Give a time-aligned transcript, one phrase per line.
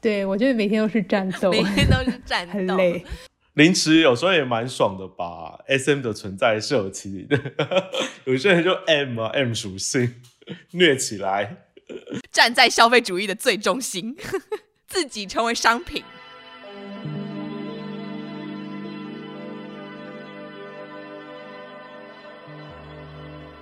[0.00, 3.04] 对，我觉得每天都是战斗，每天都是战斗，很累。
[3.54, 7.36] 凌迟有时候也蛮爽的吧？SM 的存在是有其的，
[8.24, 10.14] 有些人就 M 啊 M 属性
[10.70, 11.56] 虐起来，
[12.30, 14.16] 站在消费主义的最中心，
[14.86, 16.04] 自己成为商品。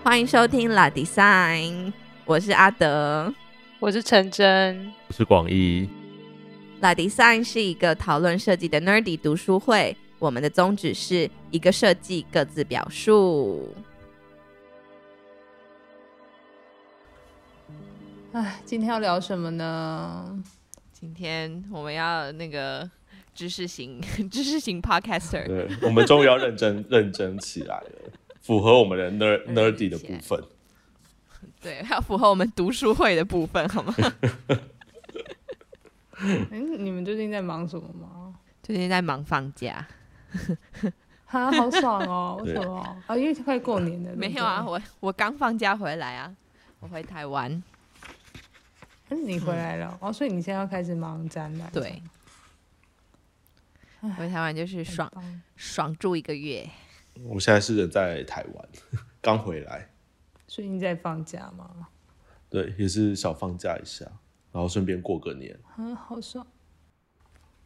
[0.04, 1.86] 欢迎收听《La Design》，
[2.26, 3.34] 我是阿德，
[3.80, 5.88] 我是陈真，我是广一。
[6.80, 13.74] La Design 是一个讨论设计的 nerdy 读书会，我们的宗旨是一个设计各自表述。
[18.32, 20.38] 哎，今天要聊什么呢？
[20.92, 22.88] 今天我们要那个
[23.34, 23.98] 知识型
[24.30, 27.90] 知识型 podcaster，对，我们终于要认真认真起来了，
[28.42, 30.44] 符合我们的 ner nerdy 的部分。
[31.62, 33.94] 对，要符合我们读书会的部分，好吗？
[36.18, 38.34] 哎、欸，你们最近在忙什么吗？
[38.62, 39.86] 最近在忙放假，
[41.26, 42.40] 哈，好爽哦！
[42.42, 42.78] 为什么？
[43.06, 44.16] 啊，因为快过年了。
[44.16, 46.34] 没有啊，我我刚放假回来啊，
[46.80, 47.62] 我回台湾。
[49.10, 51.70] 嗯，你回来了、嗯、哦，所以你现在要开始忙展览。
[51.70, 52.02] 对，
[54.16, 55.08] 回台湾就是爽
[55.54, 56.68] 爽住一个月。
[57.22, 58.68] 我现在是人在台湾，
[59.20, 59.90] 刚回来。
[60.48, 61.88] 所以你在放假吗？
[62.48, 64.06] 对，也是小放假一下。
[64.56, 66.46] 然后顺便过个年，嗯，好爽，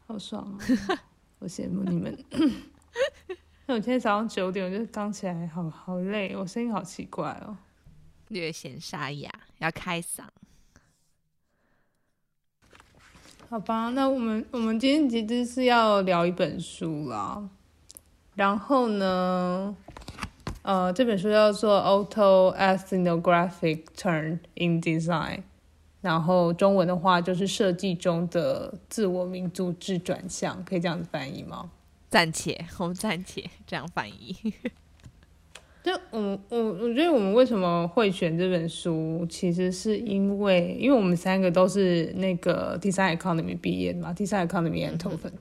[0.08, 0.42] 好爽
[0.88, 0.98] 啊！
[1.38, 2.19] 我羡慕你们。
[3.66, 7.56] 那我今天早上九点，我就刚起来，好好累，我声音好奇怪哦，
[8.27, 10.24] 略显沙哑，要开嗓。
[13.48, 17.48] 好吧，那我们我们今天其实是要聊一本书啦。
[18.34, 19.77] 然后呢，
[20.62, 21.78] 呃，这本书叫做
[22.10, 25.36] 《Auto-Ethnographic Turn in Design》。
[26.01, 31.70] 然后中文的话就是设计中的自我民族志转向，可以这样子翻译吗？
[32.09, 34.34] 暂且， 我们暂且这样翻译。
[35.83, 45.39] 就我我我觉得我们为什么会选这本书，其实是因为因为我们三个都是那个 Design Economy 毕业的嘛，Design Economy Eindhoven、嗯、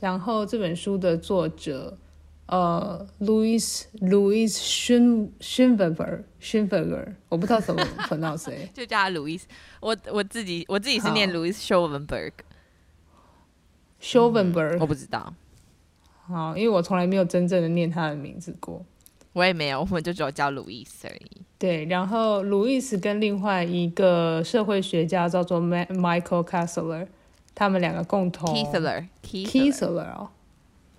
[0.00, 1.96] 然后这本书的作者。
[2.48, 4.48] 呃、uh,，Louis Louis
[5.38, 9.42] Schönberger Schönberger 我不知道怎么 pronounce 就叫他 Louis。
[9.80, 12.32] 我我自己我自己是念 Louis Schönberg
[14.00, 15.34] Schönberg 我不知道。
[16.26, 18.84] 好，因为我从来没有真正的念他的名字过。
[19.34, 21.42] 我也没有，我们就只有叫 Louis 而已。
[21.58, 27.06] 对，然后 Louis 跟另外一个社会学家叫做 Michael Kessler，
[27.54, 30.30] 他们两个共同 Kessler，Kessler 哦。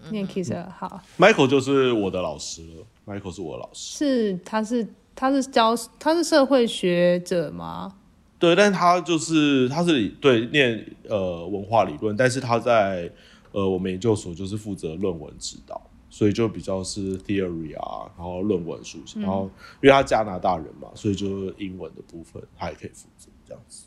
[0.09, 2.85] 念 Kiss 好，Michael 就是我的老师了。
[3.05, 7.95] Michael 是我的老师，是他是他是教他是社会学者吗？
[8.37, 13.11] 对，但是他就是他是对念呃文化理论，但是他在
[13.51, 19.49] 呃我们研究所就是负责论文指导，所以就比较是 theory 啊，然后论文书写，嗯、然后
[19.81, 23.85] 因为他加拿大人嘛，所以就英文的部分他也可以负责这样子。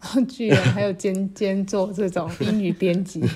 [0.28, 3.28] 居然还有兼兼做这种英语编辑，对。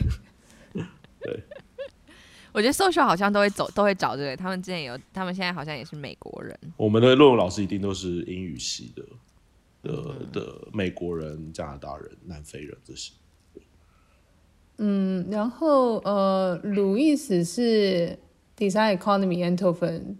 [2.52, 4.36] 我觉得 social 好像都会走，都会找这个。
[4.36, 6.58] 他们之前有，他们现在好像也是美国人。
[6.76, 9.02] 我们的论文老师一定都是英语系的，
[9.82, 13.12] 的的美国人、加拿大人、南非人这些。
[14.78, 18.18] 嗯，然后呃，路易斯是
[18.56, 20.16] Design Economy Eindhoven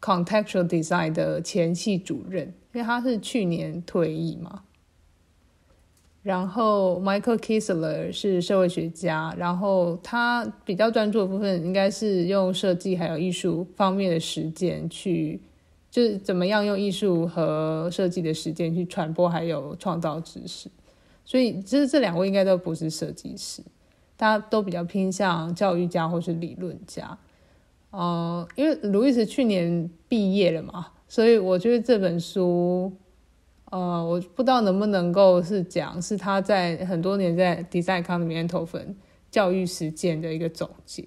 [0.00, 4.64] Contextual Design 的前系主任，因为他是去年退役嘛。
[6.22, 15.40] 然后，Michael Kessler 是社会学家，然后他比较专注的部分应该是用设计还有艺术方面的实践去，
[15.90, 20.68] 就是怎么样用艺术和设计的实践去传播还有创造知识。
[21.24, 23.62] 所以，其实这两位应该都不是设计师，
[24.18, 27.16] 大家都比较偏向教育家或是理论家。
[27.92, 32.92] 呃，因为路易斯去年毕业了嘛，所以我觉得这本书。
[33.70, 38.96] 呃，我不知道能不能够是讲是他在很多年在 Design Economy Eindhoven
[39.30, 41.06] 教育实践的一个总结，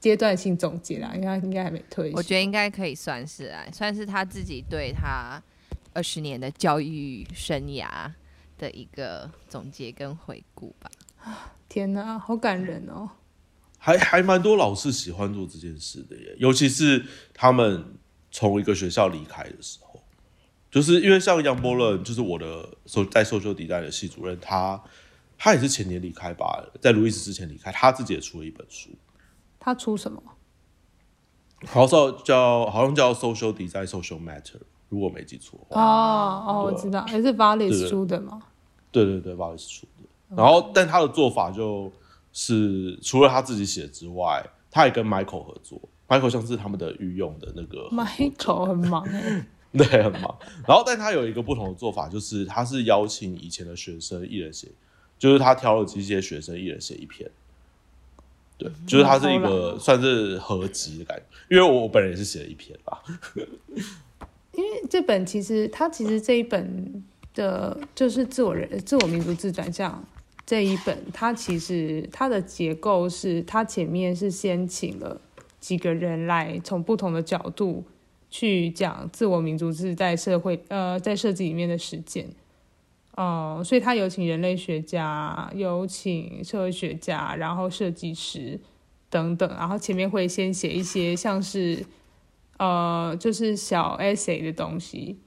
[0.00, 2.10] 阶段性总结啦，应该应该还没退。
[2.14, 5.42] 我觉得应该可以算是啊，算是他自己对他
[5.92, 8.10] 二十年的教育生涯
[8.56, 10.90] 的一个总结跟回顾吧。
[11.68, 13.10] 天哪，好感人哦！
[13.76, 17.04] 还还蛮多老师喜欢做这件事的耶，尤其是
[17.34, 17.84] 他们
[18.30, 20.01] 从一个学校离开的时候。
[20.72, 22.66] 就是因为像杨伯伦，就是我的
[23.10, 24.82] 在 social design 的系主任，他
[25.38, 28.88] 他也是前年离开吧，在路易斯之前离开，他自己也出了一本书。
[29.60, 30.20] 他出什么？
[31.66, 34.58] 好像叫好像叫 social design social matter，
[34.88, 35.60] 如果没记错。
[35.68, 38.42] 哦哦，我知道，也是 Valis 出的吗？
[38.90, 40.08] 对对对，Valis 出的。
[40.34, 41.92] 然后，但他的做法就
[42.32, 45.78] 是除了他自己写之外，他也跟 Michael 合作。
[46.08, 50.38] Michael 像是他们的御用的那个，Michael 很忙哎， 对，很忙。
[50.66, 54.68] 然后，但他有一个不同的做法，就是他是邀请以前的学生一人写，
[55.18, 57.30] 就是他挑了这些学生一人写一篇。
[58.58, 63.02] 对，就是他是一个算是合集的感觉，因为我本人也是写了一篇吧。
[64.52, 67.02] 因为这本其实他其实这一本
[67.34, 70.04] 的，就是自我人自我民族自转向
[70.44, 75.18] 这一本，它其实它的结构是，它前面是先请了
[75.58, 77.82] 几个人来从不同的角度
[78.32, 82.28] 去讲自我民族志在社会呃在设计里面的实践。
[83.14, 88.58] 哦、所以他有请人类学家，有请社会学家，然后设计师
[89.10, 91.84] 等等，然后前面会先写一些像是
[92.56, 95.18] 呃，就是小 essay 的东西，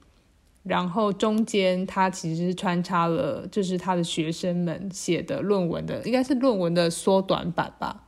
[0.64, 8.05] 然后中间他其实是穿插了，就是他的学生们写的论文的，应该是论文的缩短版吧。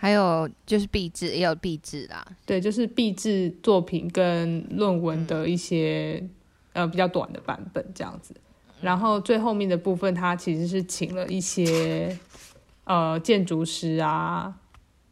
[0.00, 6.18] 还有就是壁制，也有壁制啦，对，就是壁制作品跟论文的一些。
[6.20, 6.30] 嗯
[6.72, 8.32] 呃，比较短的版本这样子，
[8.80, 12.16] 然后最后面的部分，他其实是请了一些
[12.84, 14.54] 呃建筑师啊，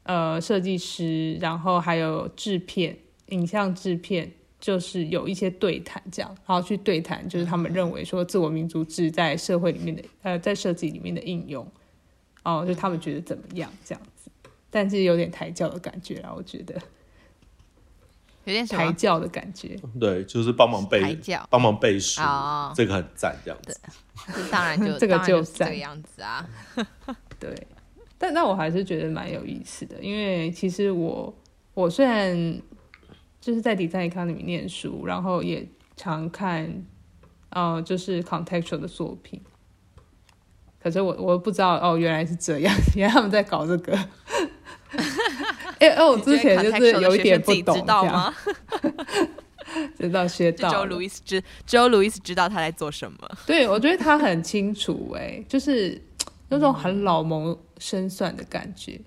[0.04, 2.96] 呃设计师，然后还有制片、
[3.30, 4.30] 影像制片，
[4.60, 11.66] 就是有一些对谈这样，然后去对谈，就是他们认为说自我民族志在社会里面的呃在设计里面的应用，
[12.44, 14.17] 哦、呃，就他们觉得怎么样这样子，
[14.70, 16.74] 但是有点抬轿的感觉啊，我觉得。
[18.44, 21.20] 有点抬轿的感觉，对，就是帮忙背，
[21.50, 23.78] 帮忙背书，哦、这个很赞，这样子。
[24.50, 26.48] 当然就 这个就这个样子啊。
[27.38, 27.54] 对，
[28.16, 31.36] 但但我还是觉得蛮有意思的，因为其实我
[31.74, 32.58] 我虽然
[33.38, 36.86] 就是在 Design Economy 念书，然后也常看，
[37.50, 39.42] 呃，就是 contextual 的作品，
[40.82, 44.08] 可是我我不知道哦，原来是这样，原来他们在搞这个。
[45.78, 48.34] 哎、欸，我之前就是有一点不懂，知道吗？
[49.98, 53.18] 知道学到，只有路易斯知，只有路易斯知道他在做什么。
[53.44, 56.02] 对，我觉得他很清楚，哎，就是
[56.48, 58.98] 那种很老谋深算的感觉。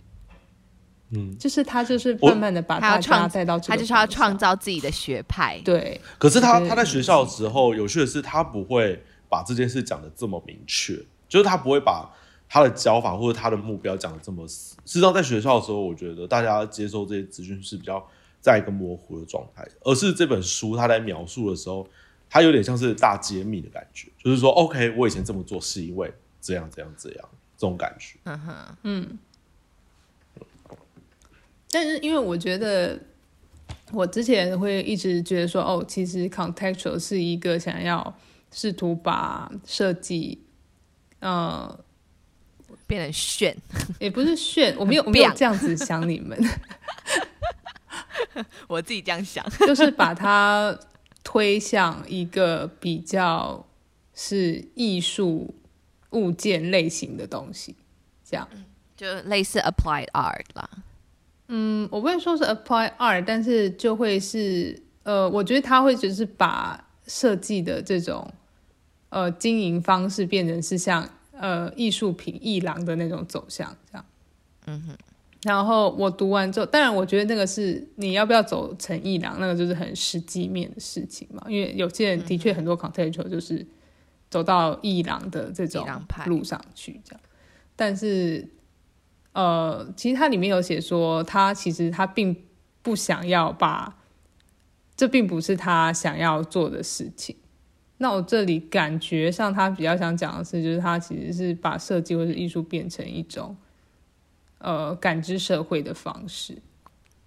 [1.13, 5.59] 嗯，就是他就是慢慢的把他家带到，他就是要创造自己的学派。
[5.65, 10.93] 对，可是他他在学校的时候，有趣的是，他不会把这件事讲的这么明确，
[11.27, 12.07] 就是他不会把。
[12.53, 18.05] 他的教法或者他的目标讲的这么死，事实上在学校的时候，我觉得大家接受这些资讯是比较
[18.41, 21.87] 在一个模糊的状态，而是这本书他在描述的时候，
[22.29, 28.19] 他有点像是大揭秘的感觉，就是说，OK，我以前这么做是因为这样这样这样这种感觉。
[28.25, 29.19] 嗯哼，嗯。
[31.71, 32.99] 但是因为我觉得，
[33.93, 38.13] 我之前会一直觉得说，哦，其实 contextual 是一个想要
[38.51, 40.41] 试图把设计，
[41.21, 41.79] 呃。
[42.91, 43.55] 变得炫，
[44.01, 46.37] 也不是炫，我没有我没有这样子想你们，
[48.67, 50.77] 我自己这样想， 就是把它
[51.23, 53.65] 推向一个比较
[54.13, 55.55] 是艺术
[56.09, 57.77] 物件类型的东西，
[58.29, 58.45] 这样
[58.97, 60.69] 就类似 applied art 啦。
[61.47, 68.29] 嗯，我不会说是 applied art，但是就会是呃，我觉得他会就是把设计的这种
[69.07, 71.09] 呃经营方式变成是像。
[71.41, 74.05] 呃，艺术品艺廊的那种走向，这样，
[74.67, 74.97] 嗯哼。
[75.41, 81.43] 然后我读完之后，当然我觉得那个是你要不要走成艺廊，那个就是很实际面的事情嘛。
[81.47, 83.65] 因为有些人的确很多 contextual 就是
[84.29, 85.83] 走到艺廊的这种
[86.27, 87.21] 路上去，这样。
[87.75, 88.47] 但是，
[89.33, 92.45] 呃，其实它里面有写说，他其实他并
[92.83, 93.97] 不想要把，
[94.95, 97.35] 这并不是他想要做的事情。
[98.01, 103.55] 那我这里感觉上，他比较想讲的是，就是他其实是把设计或者艺术变成一种，
[104.57, 106.57] 呃，感知社会的方式，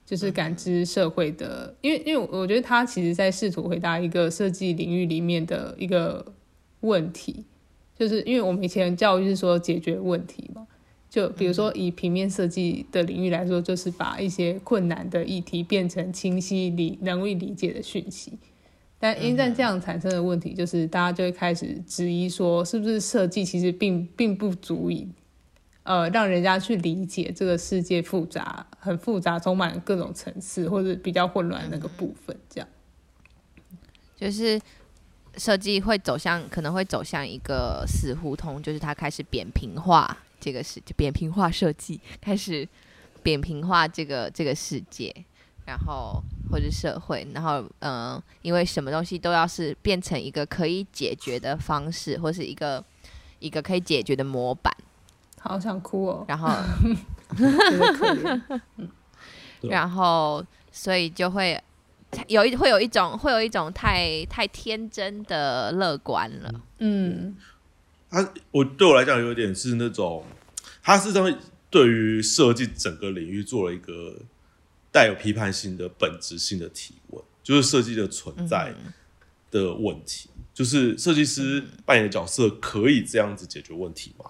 [0.04, 1.72] 就是感知社会的。
[1.80, 6.26] 因为，因为我觉得他其实在试图回答一个设计领域里面的一个
[6.80, 7.44] 问题，
[7.96, 10.66] 就是因为我们以前教育是说解决问题嘛，
[11.08, 18.32] 就比如说以平面设计的领域来说，就是把一些困难的议题变成清晰理、能易理解的讯息。
[19.04, 25.06] 但一旦这样产生的问题，就是大家就会开始质疑说，是不是设计其实并并不足以，
[25.82, 32.66] 呃，让人家去理解这个世界复杂、很复杂、充满各种层次或者比较混乱的那个部分，这样。
[34.16, 34.58] 就是
[35.36, 42.66] 设计会走向，可能会走向一个死胡同，就是它开始扁平化这个世界，扁平化设计开始
[43.22, 45.14] 扁平化这个这个世界。
[45.66, 52.84] 然后或者社会，然后嗯、呃，因为什么东西都要是变成一个可以解决的方式，或是一个
[53.38, 54.74] 一个可以解决的模板。
[55.40, 56.48] 好想哭哦， 然后，
[59.62, 61.62] 然后所以就会
[62.28, 66.60] 有一会有一种会有一种太太天真的乐观了。
[66.78, 67.36] 嗯，
[68.10, 70.24] 他我对我来讲有点是那种，
[70.82, 71.20] 他是在
[71.68, 74.16] 对于设计整个领域做了一个
[74.94, 78.72] 带有批判性的本质性的提问，就是设计的存在
[79.50, 84.24] 的问题，嗯、就是设计师扮演的角色可以这样子解决问题吗？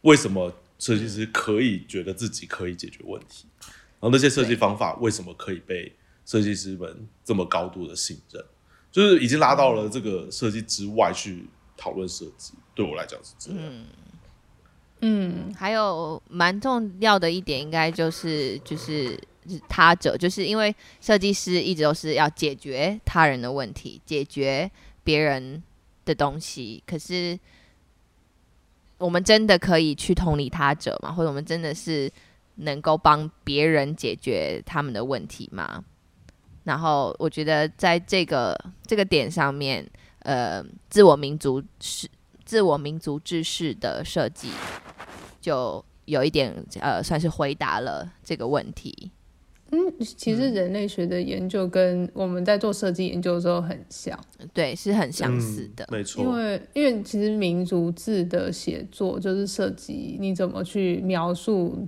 [0.00, 3.44] 为什么设计师可以觉得自己可以解决问题？
[3.60, 8.42] 然后那些设计方法为什么可以被设计师们这么高度的信任？
[8.90, 11.44] 就是已经拉到了这个设计之外去
[11.76, 12.54] 讨论设计。
[12.74, 13.60] 对我来讲是这样。
[13.60, 13.86] 嗯，
[15.00, 19.20] 嗯，还有蛮重要的一点，应该就是就是
[19.68, 24.68] 他者，就是因为设计师一直都是要解决他人的问题，解决
[25.04, 25.62] 别人
[26.04, 27.38] 的东西，可是。
[29.00, 31.12] 我们真的可以去同理他者吗？
[31.12, 32.10] 或者我们真的是
[32.56, 35.84] 能够帮别人解决他们的问题吗？
[36.64, 39.88] 然后我觉得在这个这个点上面，
[40.24, 42.08] 呃，自我民族是
[42.44, 44.50] 自我民族志式的设计，
[45.40, 49.12] 就有一点呃，算是回答了这个问题。
[49.70, 54.18] 嗯，其实人类学的研究跟我们在做设计研究的时候很像，
[54.54, 56.24] 对，是很相似的，嗯、没错。
[56.24, 61.86] 因为因为其实民族志的写作就是涉及你怎么去描述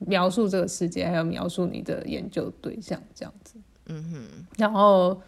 [0.00, 3.54] 描述这个世界，还有描述你的研究对象这样子。
[3.86, 4.46] 嗯哼。
[4.58, 5.18] 然后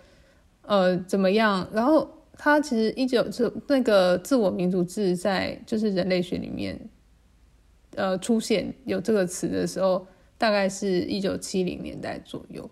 [0.67, 1.67] 呃，怎么样？
[1.73, 2.07] 然后
[2.37, 6.79] 他其实一九是那个自我民族志在就是人类学里面
[7.95, 10.07] 呃出现有这个词的时候。
[10.37, 12.69] 大概是一九七零年代左右，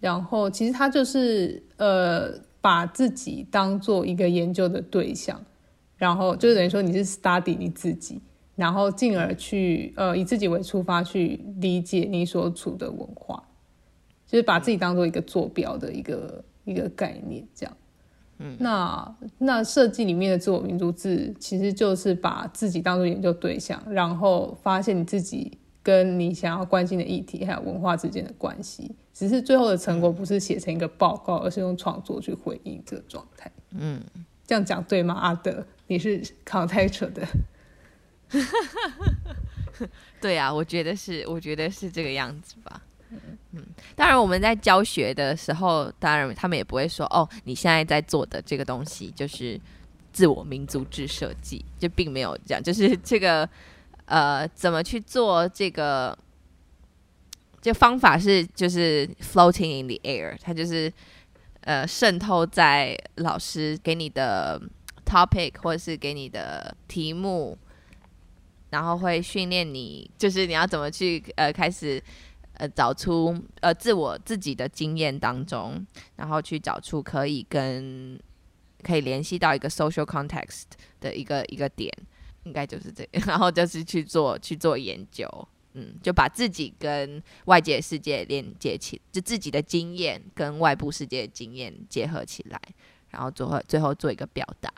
[0.00, 5.40] 然后其实他就是呃把自己当做一个研究的对象，
[5.96, 8.20] 然后就等于说你是 study 你自己，
[8.56, 13.42] 然后进而去呃以自己为出发去理解你所处的文化，
[14.26, 17.76] 就是把自己当做一个坐标的一个一个概念这样。
[18.38, 25.56] 嗯，那那设计里面的自我民族志其实就是把自己当做研究对象，然后发现你自己。
[25.82, 33.50] 跟你想要关心的议题还有文化之间的关系，只是最后的成果不是写成一个报告，而是用创作去回应这个状态。
[33.70, 34.02] 嗯，
[34.46, 35.14] 这样讲对吗？
[35.14, 37.26] 阿德，你是 contextual 的。
[40.20, 42.82] 对啊，我觉得是，我觉得是这个样子吧。
[43.52, 43.62] 嗯，
[43.96, 49.58] 当然我们在教学的时候，当然他们也不会说哦，你现在在做的这个东西就是
[50.12, 53.48] 自我民族志设计，就并没有这样，就是这个。
[54.10, 56.18] 呃，怎么去做这个？
[57.62, 60.90] 这方法是就是 floating in the air，它就是
[61.60, 64.58] 呃渗透在老师给你的
[65.04, 67.58] topic 或者是给你的题目，
[68.70, 72.02] 然后会训练你，就是你要怎么去呃开始
[72.54, 75.86] 呃找出呃自我自己的经验当中，
[76.16, 78.18] 然后去找出可以跟
[78.82, 80.64] 可以联系到一个 social context
[80.98, 81.92] 的一个一个点。
[82.50, 85.24] 应该就是这个， 然后就是去做去做研究，
[85.74, 92.60] 嗯，就把自己跟外界世界连接起，就自己的经验跟外部世界的经验结合起来，
[93.10, 94.68] 然后最后最后做一个表达，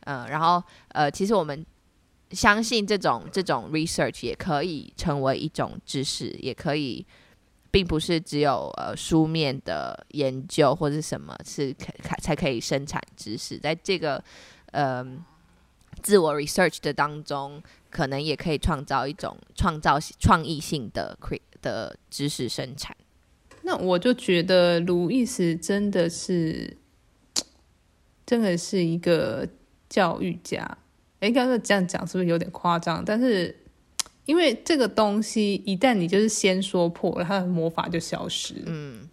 [0.00, 1.64] 嗯，然后呃，其实我们
[2.32, 7.06] 相信这种这种 research 也可以成为一种知识，也可以，
[7.70, 11.86] 并不是只有呃书面的研究或者什么是可
[12.20, 14.22] 才可以生产知识，在这个
[14.72, 15.22] 嗯。
[16.00, 22.96] 自我 research 的当中，可能也可以创造一种创造创意性的 cre 的知识生产。
[23.62, 26.76] 那我就觉得卢易斯真的是，
[28.26, 29.46] 真的是一个
[29.88, 30.78] 教育家。
[31.20, 33.04] 哎，刚刚这样讲是不是有点夸张？
[33.04, 33.54] 但是
[34.26, 38.54] 因为这个东西，一旦你就是先说破了，它的魔法就消失。
[38.66, 39.08] 嗯，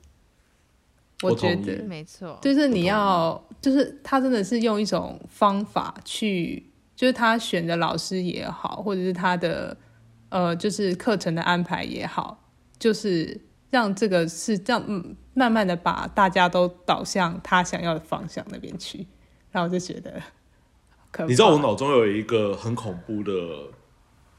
[1.22, 6.69] 我觉得没错，就是你要，就是他真的是用一种方法去。
[7.00, 9.78] 就是他选的老师也好，或者是他的
[10.28, 12.44] 呃，就是课程的安排也好，
[12.78, 13.40] 就是
[13.70, 19.08] 让这个是这样，嗯，慢慢的把大家都导向他想要的方向那边去，
[19.50, 20.22] 然后我就觉得，
[21.26, 23.32] 你知道我脑中有一个很恐怖的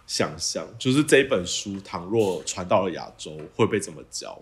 [0.07, 4.39] 想象，就是这本书倘若传到了亚洲，会被怎么教？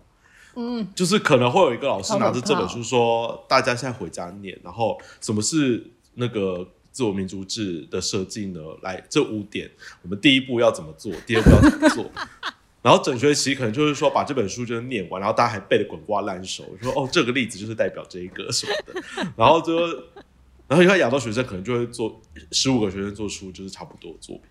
[0.57, 6.69] 嗯，就是可能会有一个老师拿着这本书说，大家现在回家念，然后什么是那个。
[6.99, 8.61] 自我民族志的设计呢？
[8.83, 9.71] 来，这五点，
[10.03, 11.13] 我们第一步要怎么做？
[11.25, 12.11] 第二步要怎么做？
[12.83, 19.01] 然后整学期可能就是说，把这本书就是念完，然后大家还背得滚瓜烂熟，说哦，这个例子就是代表这一个什么的。
[19.37, 19.79] 然后就
[20.67, 24.47] 然后一看亚洲学生可能就会做十五个学生做出就是差不多的作品，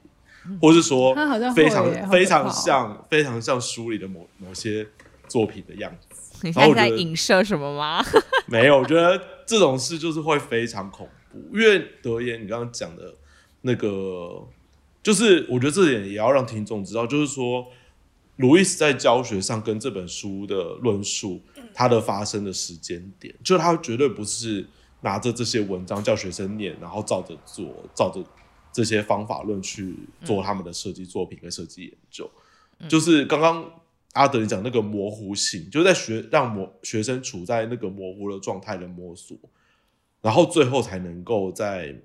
[0.45, 1.13] 嗯、或是说
[1.53, 4.87] 非常非常像非常像书里的某某些
[5.27, 6.39] 作品的样子。
[6.43, 8.01] 你现在在影射什么吗？
[8.47, 13.13] 没有，我觉得这种事就是会非常恐怖，因为德言你刚刚讲的
[13.61, 14.47] 那个，
[15.01, 17.67] 就是我觉得这点也要让听众知道，就是说。
[18.37, 21.41] 路易斯在教学上跟这本书的论述，
[21.73, 24.63] 它的发生的时间点，就他绝对不是
[25.01, 27.65] 拿着这些文章叫学生念，然后照着做，
[27.95, 28.23] 照着
[28.71, 32.29] 这些方法论去做他们的设计作品跟设计研究。
[32.77, 33.67] 嗯、就是刚刚
[34.13, 39.35] 阿德你讲那个模糊性，就是在学让模学生处在那个模糊的状态的摸索，
[40.27, 41.95] 然后最后才能够在。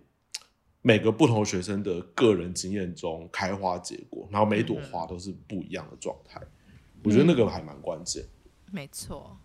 [0.85, 6.41] 每个不同学生的个人经验中开花结果，然后每朵花都是不一样的状态。
[6.67, 6.73] 嗯、
[7.05, 8.25] 我觉得那个还蛮关键。
[8.73, 9.39] 没错，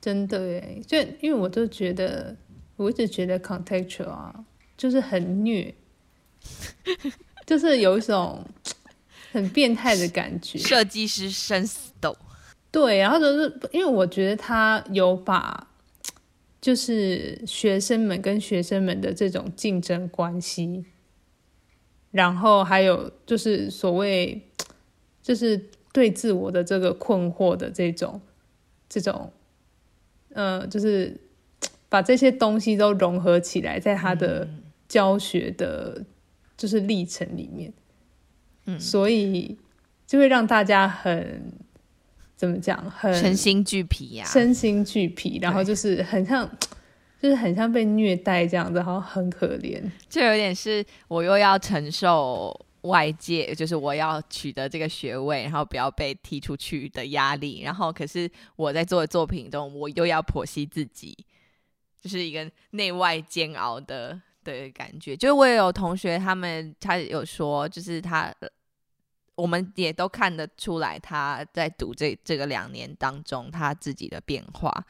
[0.00, 2.34] 真的耶，就因为我就觉得，
[2.76, 5.74] 我一直觉得 contextual 啊，就是很虐，
[7.44, 8.42] 就是有一种
[9.32, 10.58] 很变态的感觉。
[10.58, 12.16] 设计师生死斗，
[12.70, 15.66] 对，然后就是因为我觉得他有把。
[16.60, 20.84] 就是学生们跟学生们的这种竞争关系，
[22.10, 24.42] 然后还有就是所谓，
[25.22, 28.20] 就是对自我的这个困惑的这种，
[28.88, 29.32] 这种，
[30.30, 31.20] 呃，就是
[31.88, 34.48] 把这些东西都融合起来，在他的
[34.88, 36.04] 教学的，
[36.56, 37.72] 就是历程里面，
[38.66, 39.56] 嗯，所以
[40.06, 41.52] 就会让大家很。
[42.38, 42.78] 怎么讲？
[42.92, 46.48] 很身心俱疲呀，身心俱疲，然后就是很像，
[47.20, 49.82] 就是很像被虐待这样子，然后很可怜。
[50.08, 57.62] 就有点是我又要承受外界，就是我要取得这个学位，然后不要被踢出去的压力。
[57.62, 61.18] 然后可是我在做的作品中，我又要剖析自己，
[62.00, 65.16] 就是一个内外煎熬的的感觉。
[65.16, 68.32] 就是我也有同学，他们他有说，就是他。
[69.38, 74.84] 我们也都看得出来，他在读这这个两年当中，他自己的变化，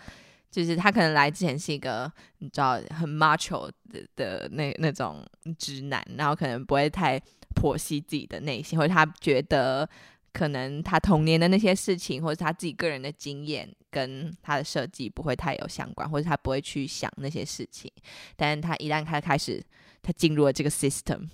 [0.51, 5.23] 就是他可能来之前是一个你知道很 macho 的的那那种
[5.59, 7.21] 直男，然后可能不会太
[7.55, 9.87] 剖析自己的内心，或者他觉得
[10.33, 17.93] 可能他童年的那些事情，或者他自己个人的经验跟他的设计不会太有相关，或者他不会去想那些事情，
[18.35, 19.63] 但是他一旦他开始
[20.01, 21.29] 他进入了这个 system。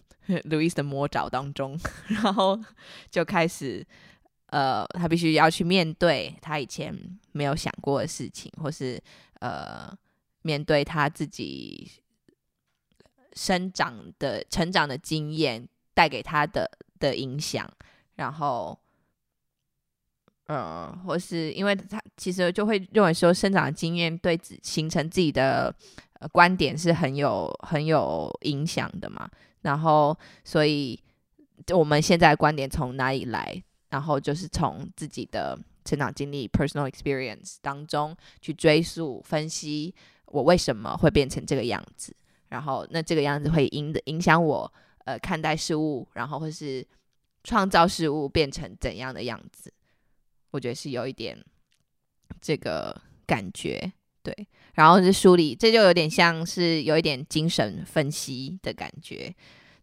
[0.45, 2.59] 路易斯的魔爪当中， 然后
[3.11, 3.87] 就开始，
[4.47, 6.97] 呃，他必须要去面对他以前
[7.33, 9.01] 没有想过的事情，或是
[9.41, 9.93] 呃，
[10.43, 11.91] 面对他自己
[13.35, 17.69] 生长的、成长的经验带给他的的影响，
[18.15, 18.79] 然后，
[20.47, 25.75] 呃，或是因为他其实就会认为说，生长的经验对形成自己的、
[26.33, 29.29] 观点是很有很有影响的嘛。
[29.65, 30.99] 然后，所以
[31.73, 33.63] 我们现在观点从哪里来？
[33.91, 39.95] 然后就是从自己的成长经历 （personal experience） 当中去追溯、分析
[40.27, 42.15] 我为什么会变成这个样子。
[42.49, 44.73] 然后，那这个样子会影的影响我
[45.05, 46.87] 呃看待事物，然后或是
[47.43, 49.73] 创造事物变成怎样的样子。
[50.51, 51.43] 我觉得是有一点
[52.41, 53.93] 这个感觉，
[54.25, 54.35] 对。
[54.73, 59.33] 然后是梳理，这就有点像是有一点精神分析的感觉，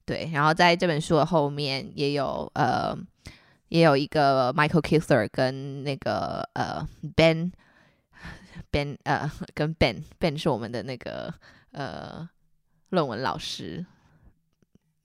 [0.04, 0.30] 对。
[0.34, 2.94] 然后在这本书的后面也有呃，
[3.70, 7.54] 也有一个 Michael Kissler 跟那个呃 Ben
[8.70, 11.34] Ben 呃跟 Ben Ben 是我们的那个
[11.72, 12.28] 呃
[12.90, 13.86] 论文老师，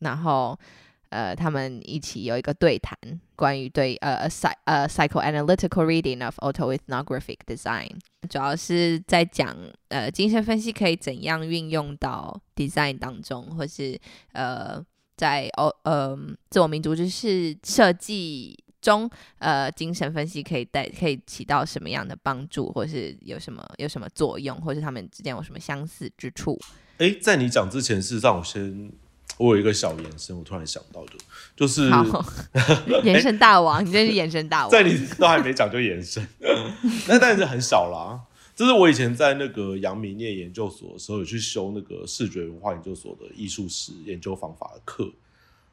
[0.01, 0.59] 然后。
[1.11, 2.97] 呃，他们一起有一个对谈，
[3.35, 7.89] 关于对呃 psy 呃 psychoanalytical reading of autoethnographic design，
[8.29, 9.57] 主要是在讲
[9.89, 13.99] 呃精神分析可以怎样运用到 design 当中，或是
[14.33, 14.85] 呃
[15.17, 16.19] 在哦呃
[16.51, 26.59] 自我民族知识设计中，呃精神分析可以带可以起到什么样的帮助，或是有什么有什么作用，或是他们之间有什么相似之处？
[26.99, 28.93] 诶，在你讲之前，是让我先。
[29.39, 31.13] 我有一个小延伸，我突然想到的，
[31.55, 31.91] 就是
[33.05, 36.27] 延伸大王，你真是延伸大王，在你都还没讲就延伸，
[37.07, 38.21] 那但是很小啦。
[38.55, 45.13] 这是我以前在那个阳明念研究所的时候，有去修那个视觉文化研究所的艺术史研究方法的课，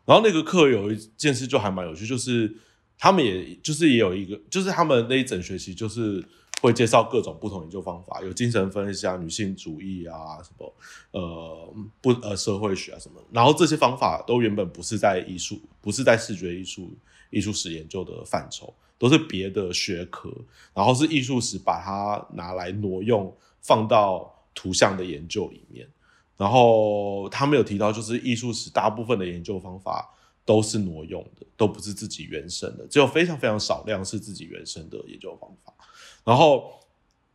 [0.05, 2.53] 然后那个课有一件事就还蛮有趣，就是
[2.97, 6.23] 他们也就是也有一个，就是他们那一整学期就是。
[6.63, 10.73] 会介绍各种不同研究方法，有精神分析啊、女性主义啊、什么
[11.11, 16.89] 呃不呃社会学啊什么，然后这些方法都原本不是在艺术，不是在视觉艺术、
[17.31, 20.33] 艺术史研究的范畴，都是别的学科，
[20.73, 25.85] 然后是艺术史把它拿来挪用，放到图像的研究里面。
[26.37, 35.73] 然后他没有提到，就是艺术史大部分的研究方法都是挪用的，都不是自己原生的，只有非常非常少量是自己原生的研究方法。
[36.23, 36.79] 然后，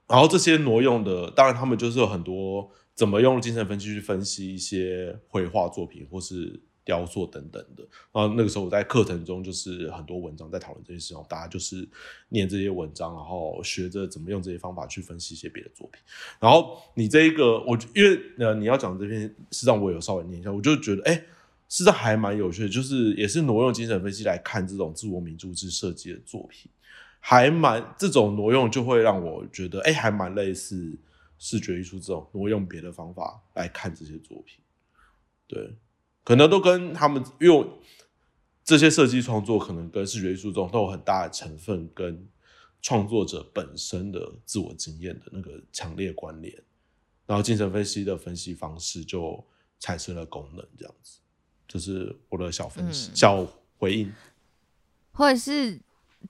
[0.07, 6.61] 然后这些挪用的，当然他们就是有很多怎么用精神分析去分析一些绘画作品或是。
[6.89, 11.87] 雕塑等等的，然后那个时候我在课程中就是很多文章在讨论这些事情，大家就是
[12.31, 16.01] 念这些文章，然后学着怎么用这些方法去分析一些别的作品。
[16.41, 21.25] 然后你这一个，我因为呃你要讲这篇，事实上我有稍微念一下，我就觉得哎，事
[21.69, 26.71] 实上还蛮有趣的，就是也是挪用精神分析来看这种自我民主制设计的作品，
[27.31, 30.99] 还蛮这种挪用就会让我觉得哎，还蛮类似
[31.37, 34.65] 视觉艺术这种挪用别的方法来看这些作品，
[35.47, 35.77] 对。
[36.25, 37.67] 可能都跟他们，因为
[38.65, 42.27] 这些设计创作可能跟视觉艺术中都有很大的成分，跟
[42.81, 46.55] 创作者本身的自我经验的那个强烈关联，
[47.27, 49.47] 然后精神分析的分析方式就
[49.79, 51.19] 产生了功能，这样子，
[51.67, 54.11] 这是我的小分析、嗯、小回应，
[55.13, 55.79] 或者是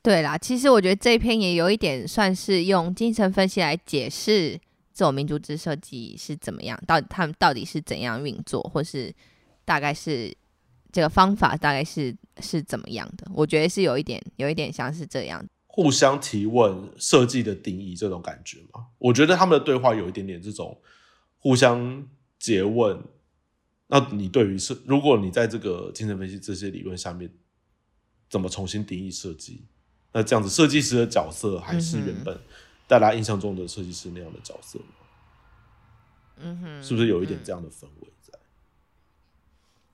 [0.03, 4.61] 对啦，其实我觉得这一篇也有一点算是用精神分析来解释
[4.93, 9.15] 自我民主之设计是怎么样，到底他们到底是怎样运作，或是。
[9.69, 10.35] 大概是
[10.91, 13.31] 这个方法大概是是怎么样的？
[13.35, 18.87] 我觉得是有一点有一点像是这样，互相提问设计的定义这种感觉嘛。
[18.97, 20.81] 我觉得他们的对话有一点点这种
[21.37, 22.09] 互相
[22.41, 22.99] 诘问。
[23.89, 27.31] 那你对于设，如果你在这个精神分析这些理论下面，
[28.31, 29.67] 怎么重新定义设计？
[30.19, 32.37] 那这样子设计师的角色还是原本
[32.89, 34.85] 大家印象中的设计师那样的角色吗？
[36.39, 38.37] 嗯哼，是不是有一点这样的氛围在？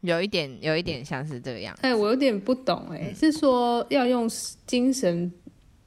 [0.00, 1.76] 有一点，有一点像是这样。
[1.82, 4.26] 哎、欸，我有点不懂、欸，哎、嗯，是说要用
[4.66, 5.30] 精神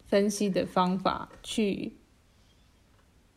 [0.05, 1.97] 分析的方法去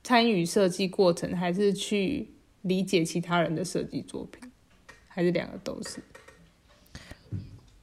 [0.04, 2.28] 参与设计过程，还是去
[2.60, 4.52] 理解其他人的设计作品，
[5.08, 6.02] 还是两个都是？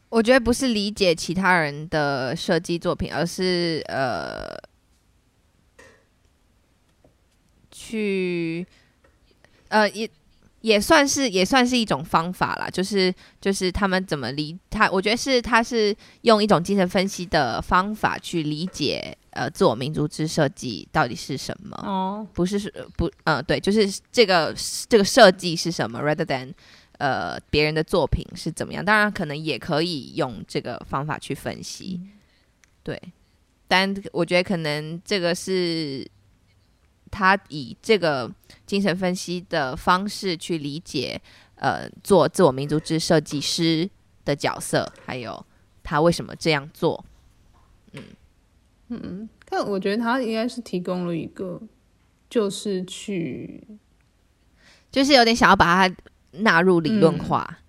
[0.09, 4.57] 我觉得不是理解其他人的设计作品，而是呃，
[7.71, 8.65] 去
[9.69, 10.09] 呃也。
[10.61, 22.59] 也算是也算是一种方法啦，就是就是他们怎么理他，我觉得是他是用一种精神分析的方法去理解呃自我民族之设计到底是什么哦，不是
[22.97, 24.53] 不嗯、呃、对，就是这个
[24.89, 26.51] 这个设计是什么，rather than
[26.97, 32.11] 呃别人的作品是怎么样，当然可能也可以用这个方法去分析，嗯、
[32.83, 33.01] 对，
[33.67, 36.09] 但我觉得可能这个是。
[37.09, 38.29] 他以这个
[38.65, 41.19] 精神分析的方式去理解，
[41.55, 43.89] 呃，做自我民族之设计师
[44.25, 45.43] 的角色，还有
[45.81, 47.05] 他为什么这样做。
[47.93, 48.03] 嗯
[48.89, 51.61] 嗯，但我觉得他应该是提供了一个，
[52.29, 53.63] 就是去，
[54.91, 55.95] 就是有点想要把它
[56.39, 57.59] 纳入理论化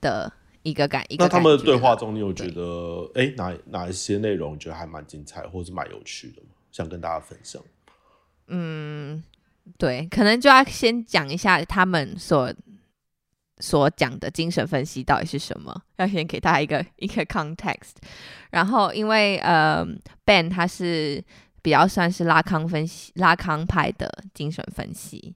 [0.00, 1.24] 的一个感、嗯、一个。
[1.24, 6.48] 那他们的对话中，你有觉得哎哪哪一些内容觉得还蛮精彩，或是蛮有趣的吗？
[6.70, 7.62] 想跟大家分享。
[8.46, 9.22] 嗯，
[9.76, 12.52] 对，可能就要先讲一下他们所
[13.58, 17.96] 所讲的精神分析到底是什么，要先给大家一个 一个 context。
[18.50, 19.84] 然后，因为呃
[20.24, 21.22] ，Ben 他是
[21.60, 25.34] 比较算是拉康分析、拉康派的精神分析。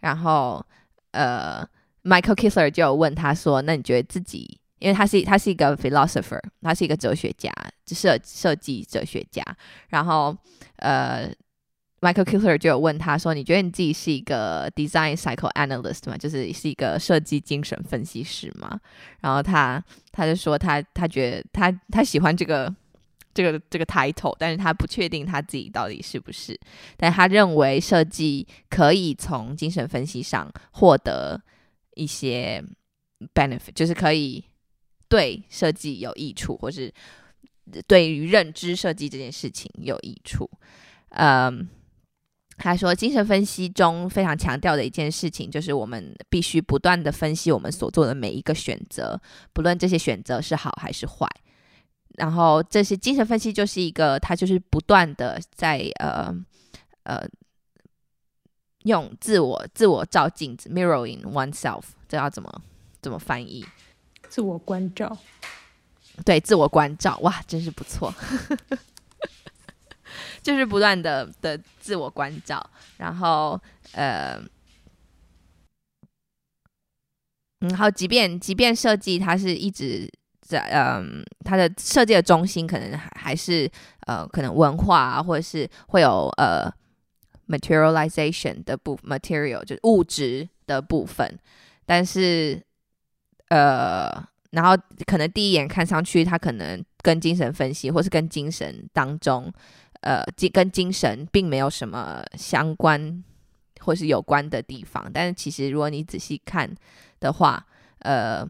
[0.00, 0.64] 然后，
[1.10, 1.66] 呃
[2.04, 7.52] ，Michael Kissler 就有问他说：“那你觉得自己，因为他是他是一个 philosopher，他是一个哲学家，
[7.88, 9.42] 设设计哲学家。
[9.88, 10.36] 然后，
[10.76, 11.28] 呃。”
[12.04, 16.18] Michael Kissler 就有问他说：“你觉得你自己是一个 design psychoanalyst 吗？
[16.18, 18.78] 就是是一个设计精神分析师吗？”
[19.22, 22.70] 然后他他就说他他觉得他他喜欢这个
[23.32, 26.54] 这个这个 title，但是他不确定他自己到底是不是。
[26.98, 31.40] 但他认为设计可以从精神分析上获得
[31.96, 32.64] 一些
[33.34, 34.44] benefit，就是可以
[35.08, 36.92] 对设计有益处，或是
[37.86, 40.50] 对于认知设计这件事情有益处。
[41.10, 41.68] 嗯。
[42.56, 49.20] 他说，精神分析中非常强调的一件事情，就是我们必须不断的分析我们所做的每一个选择，
[49.52, 51.28] 不论这些选择是好还是坏。
[52.16, 56.32] 然后，这些精神分析就是一个，它就是不断的在呃
[57.02, 57.28] 呃
[58.84, 62.62] 用自我自我照镜子 （mirroring oneself），这要怎么
[63.02, 63.64] 怎么翻译？
[64.28, 65.16] 自我关照。
[66.24, 68.14] 对，自我关照，哇，真是不错。
[70.42, 72.64] 就是不断的的自我关照，
[72.98, 73.60] 然后
[73.92, 74.40] 呃，
[77.60, 80.08] 嗯，然后即便即便设计它是一直
[80.42, 83.68] 在嗯、呃，它的设计的中心可能还还是
[84.06, 86.70] 呃，可能文化啊，或者是会有呃
[87.48, 91.38] materialization 的部 material 就是物质的部分，
[91.84, 92.62] 但是
[93.48, 94.10] 呃，
[94.50, 94.76] 然后
[95.06, 99.52] 可能第一眼看上去，它可能跟精神分析或是跟精神当中，
[100.00, 103.22] 呃，精跟精神并没有什么相关
[103.80, 106.74] 或是有关的地方，但是其实如果你仔细看
[107.20, 107.66] 的话，
[108.00, 108.48] 呃。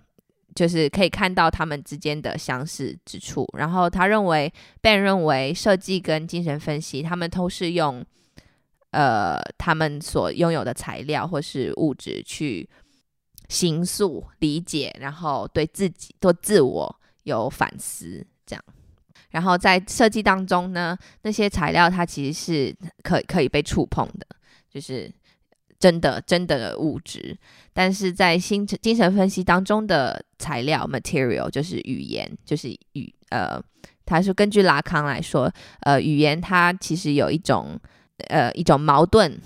[0.54, 8.06] 就是可以看到他们之间的相似之处，然后他认为，Ben 认为设计跟精神分析，他们都是用，
[8.94, 12.68] 呃，他们所拥有的材料或是物质去
[13.48, 18.64] 形塑、理解，然后对自己、对自我有反思，这样。
[19.30, 24.26] 然后在设计当中呢，那些材料它其实是可可以被触碰的，
[24.70, 25.12] 就是。
[25.80, 27.36] 真的真的物质，
[27.74, 33.62] 但是在心精神分析当中的材料 material 就是语言，就是语呃，
[34.06, 37.78] 他说根据拉康来说，呃，语言它其实有一种
[38.28, 39.40] 呃一种矛盾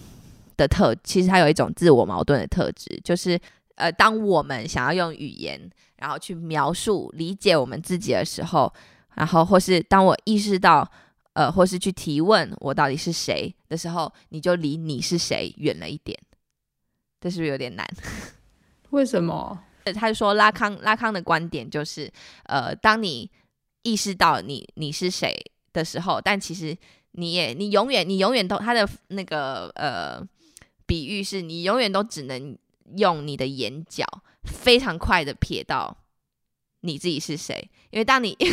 [0.57, 3.39] 的特，其实它有一种自我矛盾的特质，就是
[3.77, 5.61] 呃，当我们想要用语言
[5.97, 8.73] 然后去描述理解我们自己的时候，
[9.15, 10.91] 然后或是当我意识到。
[11.35, 16.19] 呃，或是去提问我到底是谁的时候，你就离你是谁远了一点，
[17.21, 17.87] 这是不是有点难？
[18.91, 19.57] 为什么？
[19.95, 22.13] 他就说拉康拉康的观点就是，
[22.47, 23.31] 呃，当你
[23.83, 25.33] 意识到你你是谁
[25.73, 26.77] 的时候，但其实
[27.19, 30.27] 你也你永远你永远都他的那个呃
[30.87, 32.57] 比喻是你永远都只能
[32.97, 34.05] 用你的眼角
[34.45, 35.97] 非常快的瞥到
[36.81, 38.37] 你自己是谁，因为当你。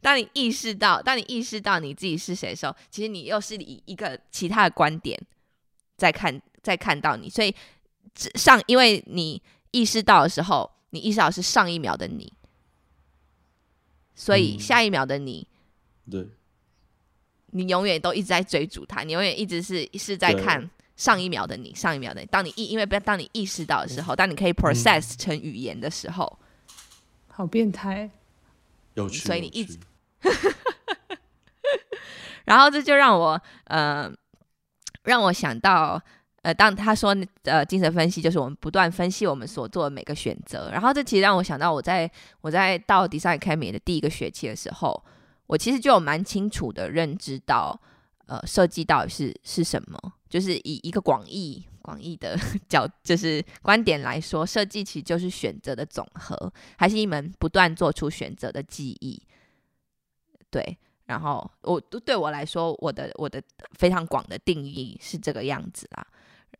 [0.00, 5.20] 当你意识到，当你意识到你自己是谁的时候，其实你又是以一个其他的观点
[5.98, 7.28] 在看，在看到你。
[7.28, 7.54] 所以
[8.36, 12.32] 上，因为你意识到的时候，你意识到是上一秒的你，
[14.14, 15.46] 所以下一秒的你，
[16.06, 16.28] 嗯、对，
[17.56, 22.26] 你永远都一直在追逐他，你永远一直是是在看上一秒的你，上一秒的你。
[22.26, 26.74] 当你意，因为不要当你意识到的时候，当你可以 process 成语言的时候，嗯、
[27.28, 28.10] 好变态。
[28.94, 29.78] 有趣，所以你一直，
[32.44, 34.12] 然后这就让我呃，
[35.02, 36.00] 让我想到
[36.42, 45.04] 呃，当他说呃，精神分析就是我们不断分析我们所做的每个选择，然后这其实让我想到我在我在到 Design Academy 的第一个学期的时候，
[45.46, 47.80] 我其实就有蛮清楚的认知到
[48.26, 51.66] 呃，设计到底是是什么，就是以一个广义。
[51.82, 52.34] 广义的
[52.66, 59.22] 角就是观点来说，设计其实就是选择的总和，还是一门不断做出选择的技艺。
[60.48, 63.38] 对，然后我都对我来说，我的我的
[63.72, 66.06] 非常广的定义是这个样子啦。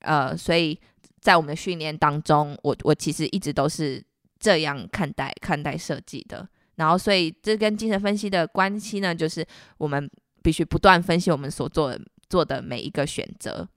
[0.00, 0.78] 呃，所以
[1.22, 4.04] 在我们的训练当中，我我其实一直都是
[4.38, 6.46] 这样看待看待设计的。
[6.76, 9.46] 然后，所以这跟精神分析的关系呢，就是
[9.78, 10.10] 我们
[10.42, 13.68] 必须不断分析我们所做的做的每一个选择。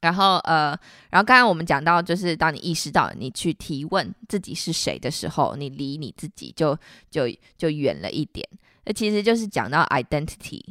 [0.00, 0.78] 然后呃，
[1.10, 6.78] 然后刚刚我们讲到，就是当你意识到你去提问自己是谁的时候，你离你自己就
[7.10, 7.22] 就
[7.56, 8.46] 就远了一点。
[8.84, 10.62] 那其实就是讲到 identity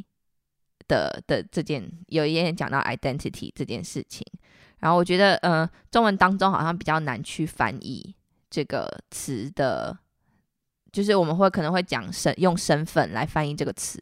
[0.86, 4.24] 的的这件，有一点讲到 identity 这件事情。
[4.78, 8.14] 然后我觉得呃，中文当中好像比较难去翻译
[8.48, 9.98] 这个词的，
[10.92, 14.00] 就是我们会可能会讲身用身份来翻译这个词，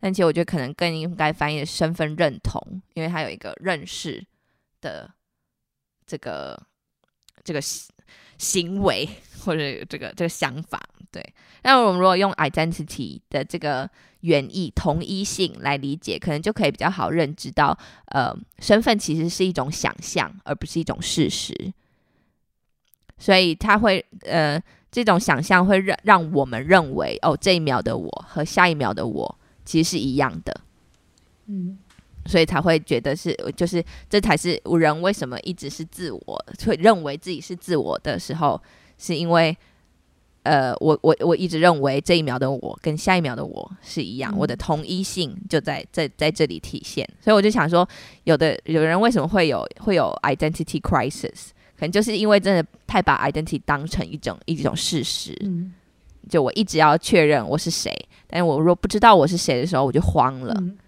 [0.00, 2.60] 但其实我觉得可能更应该翻译的身份认同，
[2.94, 4.24] 因为它有一个认识。
[4.82, 5.08] 的
[6.04, 6.60] 这个
[7.44, 7.60] 这个
[8.36, 9.08] 行为
[9.38, 10.82] 或者这个这个想法，
[11.12, 11.24] 对。
[11.62, 13.88] 那我们如果用 identity 的这个
[14.22, 21.72] 原意同一性来理解，可能就可以比较好认知到，呃，身份其实是一种想象，而不是一种事实。
[23.16, 24.60] 所以他会，呃，
[24.92, 30.60] 这种想象会让让我们认为，哦，这一秒的我和下一秒的我其实是一样的。
[31.46, 31.78] 嗯。
[32.24, 38.62] 所以才会觉得是，就是这才是人为什么一直是自我，会认为自己是自我的时候，
[38.96, 39.56] 是因为，
[40.44, 47.04] 呃，我我我一直认为这一秒的我跟下一秒的我是一样，嗯、我的同一性就在在在这里体现。
[47.20, 47.86] 所以我就想说，
[48.22, 51.48] 有的有人为什么会有会有 identity crisis，
[51.82, 55.74] 可能就是因为真的太把 identity 当成一种一种事实，嗯、
[56.28, 57.92] 就我一直要确认我是谁，
[58.28, 60.78] 但是我如果不知道我是谁的时候，我就慌了，嗯、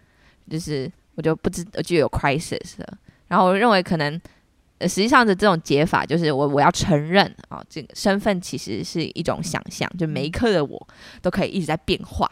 [0.49, 0.89] 就是。
[1.17, 2.99] 我就不知，我就有 crisis 了。
[3.29, 4.21] 然后我认为可能，
[4.79, 10.89] 呃，实际上的这种解法就是我我要承认啊，这个身份其实是一种想象，就每一刻的我
[11.23, 12.29] 都可以一直在变化，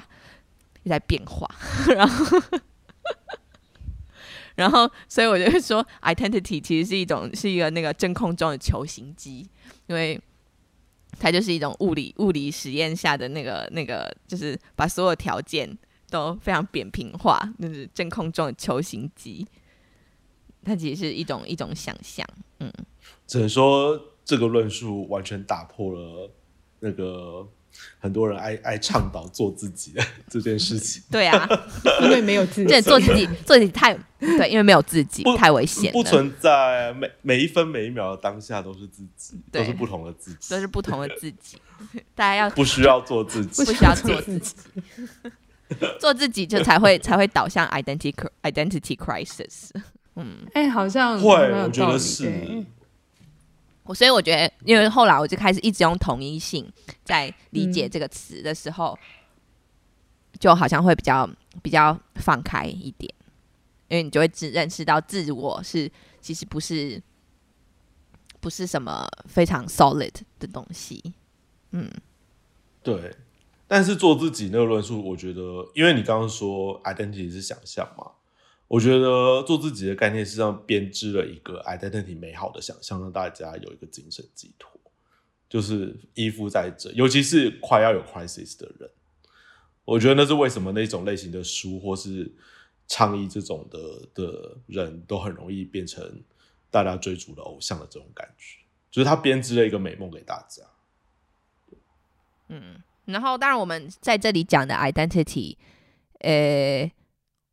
[0.82, 1.48] 一直在变化。
[1.94, 2.40] 然后，
[4.54, 9.48] 然后，所以我就会说，identity 其实是一种是一个那个真空中的球形机，
[9.86, 10.20] 因为
[11.18, 15.78] 它就是一种物理物理实验下的那个那个，就是把所有条件。
[16.10, 19.46] 都非常扁平化，就是真空中的球形机，
[20.62, 22.28] 它其实是一种一种想象，
[22.60, 22.70] 嗯，
[23.26, 26.30] 只能说这个论述完全打破了
[26.80, 27.48] 那个
[27.98, 31.02] 很多人爱爱倡导做自己的 这件事情。
[31.10, 31.48] 对啊，
[32.02, 41.56] 因为没有自己，这做自己 做自己太对，因为没有自己太危险，不存在每每一分每一秒的当下都是自己，都是不同的自己，都是不同的自己。
[42.14, 44.54] 大家要不需要做自己，不需要做自己，
[45.98, 49.70] 做自己就才会才会导向 identity identity crisis。
[50.14, 52.64] 嗯，哎、欸，好像会，我觉得是。
[53.84, 56.70] 我所以我觉得，因为后来我就开始一直用同一性
[57.04, 61.28] 在理解这个词的时候，嗯、就好像会比较
[61.62, 63.12] 比较放开一点，
[63.88, 65.90] 因为你就会只认识到自我是
[66.20, 67.02] 其实不是
[68.40, 71.14] 不是什么非常 solid 的东西。
[71.72, 71.90] 嗯，
[72.82, 73.16] 对，
[73.66, 75.40] 但是做自己那个论述，我觉得，
[75.74, 78.12] 因为你刚刚说 identity 是想象嘛，
[78.72, 84.80] 我觉得做自己的概念实际上编织了一个 identity 美好的想象，让大家有一个精神寄托，
[85.46, 88.88] 就是依附在这，尤其是快要有 crisis 的人，
[89.84, 92.32] 我觉得那是为什么那种类型的书或是
[92.88, 96.22] 倡议这种的的人都很容易变成
[96.70, 98.56] 大家追逐的偶像的这种感觉，
[98.90, 100.64] 就是他编织了一个美梦给大家。
[102.48, 105.58] 嗯，然后当然我们在这里讲的 identity，
[106.20, 106.90] 呃，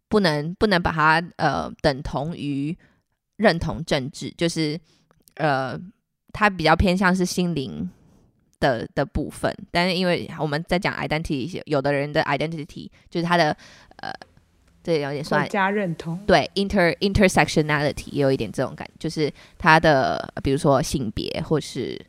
[0.09, 2.77] 不能不能把它呃等同于
[3.37, 4.77] 认同政治，就是
[5.35, 5.79] 呃，
[6.33, 7.89] 它比较偏向是心灵
[8.59, 9.55] 的的部分。
[9.71, 13.55] 但是因为我们在讲 identity，有的人的 identity 就是他的
[13.97, 14.11] 呃，
[14.83, 22.03] 这有点算加认同，对 inter intersectionality 也有一点这种感觉，就是他的比如说性别或是。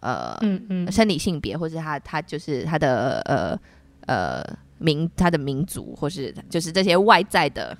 [0.00, 3.60] 呃，嗯嗯，生理性别，或是他他就是他的呃
[4.06, 7.76] 呃民他的民族，或是就是这些外在的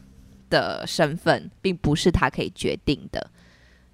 [0.51, 3.31] 的身份，并不是他可以决定的，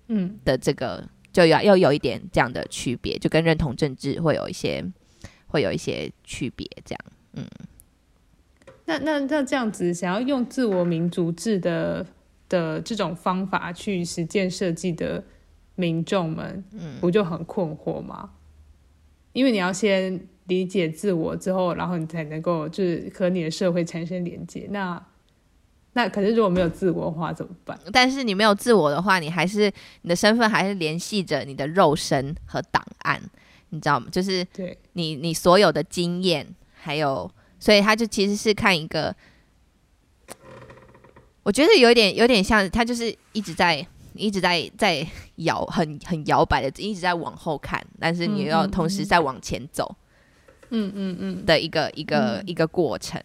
[0.09, 4.85] 嗯的这个就要要有一点这样的区别，就跟认同政治会有一些
[5.47, 7.01] 会有一些区别，这样，
[7.35, 7.47] 嗯。
[8.87, 12.07] 那那那这样子，想要用自我民族制的
[12.49, 15.25] 的这种方法去实践设计的。
[15.77, 18.31] 民众们，嗯，不就很困惑吗？
[18.31, 18.39] 嗯、
[19.33, 24.67] 因为你要先理解自我之后，然后你才能够就是和你的社会产生连接。
[24.71, 25.03] 那
[25.95, 27.79] 那可是如果没有自我的话怎么办？
[27.93, 33.21] 但是你没有自我的话，你还是你的身份还是联系着你的肉身和档案，
[33.71, 34.07] 你知道吗？
[34.11, 39.15] 就是对你你所有的经验，还有，所以他就其实是看一个，
[41.43, 43.87] 我觉得有点有点像他就是一直在。
[44.17, 45.05] 一直在在
[45.39, 50.04] 摇，很很摇摆的，一直在往后看，但是你又要同时在往前走，嗯嗯嗯
[50.71, 53.23] 的一个、嗯嗯的、一个、一个、一个过程，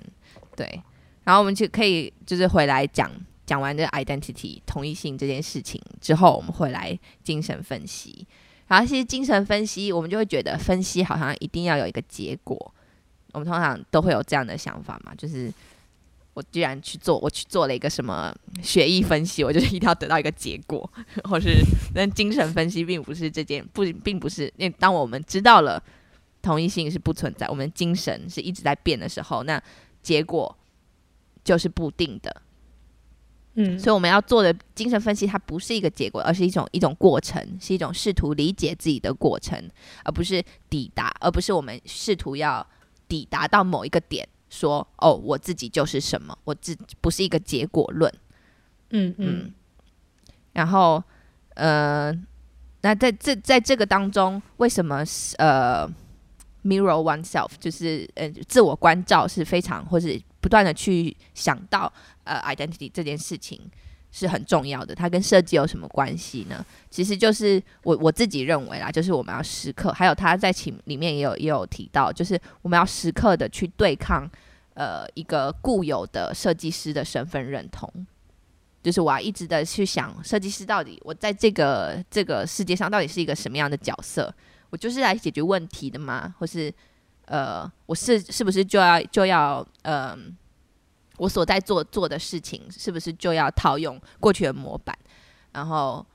[0.56, 0.82] 对。
[1.24, 3.12] 然后我们就可以就是回来讲
[3.46, 8.26] 讲完这个 identity 同一性这件事情之后，我们回来精神分析。
[8.68, 12.74] 然后其实精神分析，我们就会觉得分析好像一定要有一个结果，
[13.34, 15.52] 我们通常都会有这样的想法嘛，就是。
[16.36, 20.90] 我居然去做，我去做了一个什么血液分析，我就是一定要得到一个结果，
[21.26, 21.58] 或是
[21.94, 25.84] 但精神分析并不是这件不，并不是因为当我们知道了
[26.42, 29.62] 同一性是不存在，我们精神是一直在变的时候，那
[30.02, 30.56] 结果
[31.44, 32.42] 就是不定的。
[33.56, 39.70] 嗯，所以我们要做的精神分析，它不是一个结果，而是一种一种过程，是一种试图理解自己的过程，
[40.04, 42.66] 而不是抵达，而不是我们试图要
[43.08, 44.28] 抵达到某一个点。
[44.50, 48.12] 说哦，我自己就是什么，我自不是一个结果论，
[48.90, 49.54] 嗯嗯，嗯，
[50.54, 51.04] 然后
[51.54, 52.12] 呃，
[52.82, 55.04] 那在这在这个当中，为什么
[55.38, 55.88] 呃
[56.64, 61.92] ，mirror oneself 就是呃自我关照是非常，或是不断的去想到
[62.24, 63.60] 呃 identity 这件事情。
[64.12, 66.66] 是很重要的，它跟设计有什么关系呢？
[66.90, 74.28] 其实就是我我自己认为啦，就是我们要时刻，还有他在里里面也有也有提到，就是我们要时刻的去对抗
[74.74, 77.88] 呃一个固有的设计师的身份认同，
[78.82, 84.34] 就是我要一直的去想，设计师到底我在这个这个世界上到底是一个什么样的角色？
[84.70, 86.34] 我就是来解决问题的吗？
[86.40, 86.74] 或是
[87.26, 90.10] 呃我是是不是就要就要嗯？
[90.10, 90.18] 呃
[91.20, 94.98] 我所在做做的事情，是不是就要套用过去的模板？
[95.52, 96.06] 然后，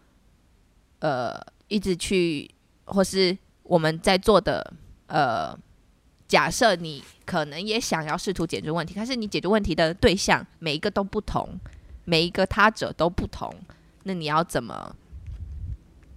[1.00, 1.38] 呃，
[1.68, 2.50] 一直去，
[2.86, 4.72] 或是我们在做的，
[5.08, 5.54] 呃，
[6.26, 11.60] 假设你可能也想要试图解决问题，但是你解决问题的对象每一个都不同，
[12.06, 13.54] 每一个他者都不同，
[14.04, 14.96] 那你要怎么？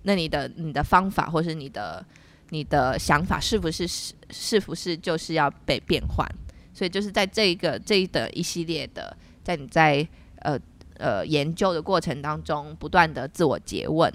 [0.03, 2.05] 那你的你的方法，或是你的
[2.49, 6.27] 你的想法，是不是是是不是就是要被变换？
[6.73, 10.07] 所以就是在这个这一的一系列的，在你在
[10.41, 10.59] 呃
[10.97, 14.11] 呃研究的过程当中，不断的自我诘问，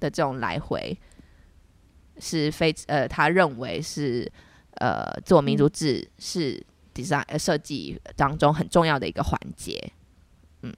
[0.00, 0.98] 的这种来回，
[2.18, 4.30] 是非呃，他认为是
[4.72, 6.60] 呃，自我民族志是
[6.94, 9.92] design 设计当中很重要的一个环节。
[10.62, 10.74] 嗯，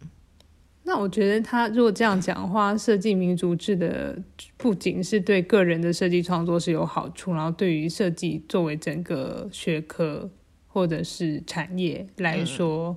[0.84, 4.16] 那我觉得他如果这样讲的话，设计民族制的
[4.56, 10.30] 不仅是对个人的设计创作是有好处，然后对于设计作为整个学科
[10.66, 12.96] 或者是产业来说，嗯、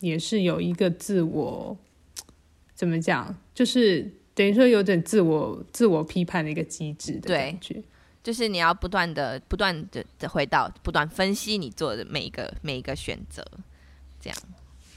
[0.00, 1.76] 也是有一个自我
[2.74, 4.12] 怎么讲，就是。
[4.36, 7.82] 等于说有点自我自我批判的一个机制的感觉，
[8.22, 13.42] 就是你要不断的不断的的回到不断分析你做的每一个每一个选择，
[14.20, 14.38] 这样。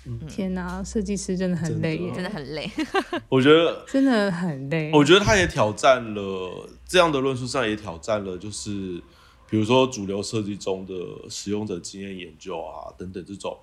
[0.09, 2.69] 嗯、天哪，设计师真的很累耶，真的很累。
[3.29, 4.91] 我觉得 真的很累。
[4.93, 9.01] 我觉得他也挑战了这样的论述上也挑战了，就是
[9.49, 10.93] 比如说主流设计中的
[11.29, 13.57] 使用者经验研究啊等等这种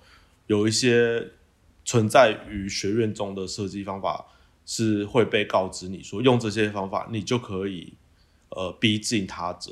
[0.47, 1.27] 有一些
[1.83, 4.25] 存在于学院中的设计方法。
[4.69, 7.93] 是会被告知你说用这些方法，你就可以
[8.49, 9.71] 呃逼近他者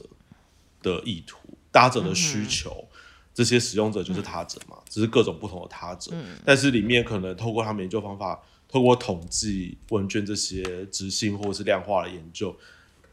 [0.82, 1.38] 的意图、
[1.70, 2.98] 他者的需求、嗯。
[3.36, 6.10] 这些使用者就是他者嘛，只是各种不同的他者。
[6.14, 12.56] 嗯、但是里面可能透过他们研究方法，透过统计问卷这些执行或者是量化的研究，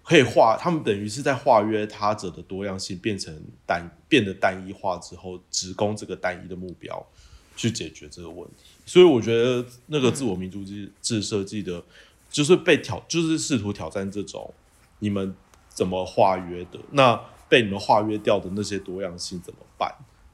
[0.04, 7.04] 可以化他们等于是在化约他者的多样性变成单变得单一化之后，只攻这个单一的目标
[7.56, 8.70] 去解决这个问题。
[8.86, 10.62] 所以我觉得那个自我民族
[11.00, 11.82] 制设计的，
[12.30, 14.54] 就是被挑，就是试图挑战这种
[15.00, 15.34] 你们
[15.68, 19.92] 怎么化约的，那被你们化约掉的那些多样性怎么办？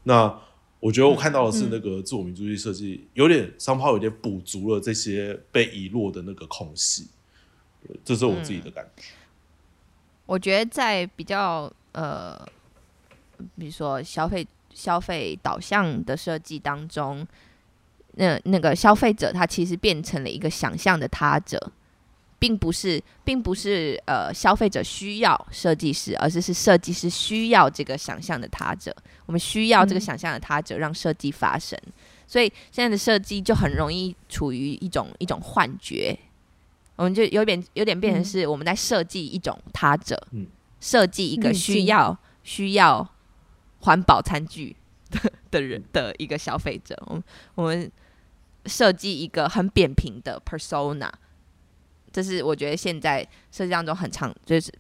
[0.09, 0.41] 那
[0.81, 7.09] 我觉得我看到的是那个自我民族志设计有点商炮，有点补足了这些被遗落的那个空隙。
[8.03, 9.13] 这是我自己的感觉。
[10.25, 12.35] 我觉得在比较呃，
[13.57, 17.27] 比如说消费消费导向的设计当中。
[18.21, 21.71] 那那个消费者他其实变成了一个想象的他者，
[22.39, 28.95] 并不是，并不是呃消费者需要设计师，而是是设计师需要这个想象的他者。
[29.27, 31.93] 我们需要这个想象的他者让设计发生，嗯，
[32.27, 36.19] 所以现在的设计就很容易处于一种一种幻觉，
[36.97, 40.21] 我们就有点有点变成是我们在设计一种他者，
[40.81, 43.07] 设计一个需要需要
[43.81, 44.77] 环保餐具
[45.11, 47.25] 的 的人的一个消费者，我们
[47.55, 47.91] 我们。
[48.67, 51.11] 设计一个很扁平的 persona，
[52.19, 54.73] 这是我觉得现在设计当中很常，就是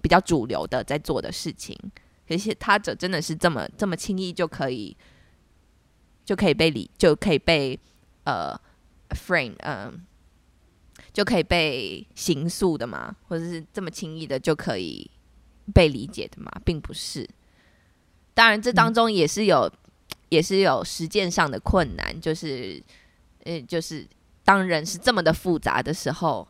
[0.00, 1.78] 比较主流的在做的事情。
[2.30, 4.96] 而且他者真的是这么这么轻易就可以
[6.24, 7.78] 就可以被理就可以被
[8.24, 8.58] 呃
[9.10, 9.92] frame 嗯、呃、
[11.12, 13.14] 就可以被刑诉的吗？
[13.28, 15.10] 或者是这么轻易的就可以
[15.74, 16.50] 被理解的吗？
[16.64, 17.28] 并不是。
[18.32, 19.72] 当然，这当中也是有、嗯、
[20.30, 22.82] 也是有实践上的困难，就是。
[23.44, 24.06] 嗯，就是
[24.44, 26.46] 当人是这么的复杂的时候，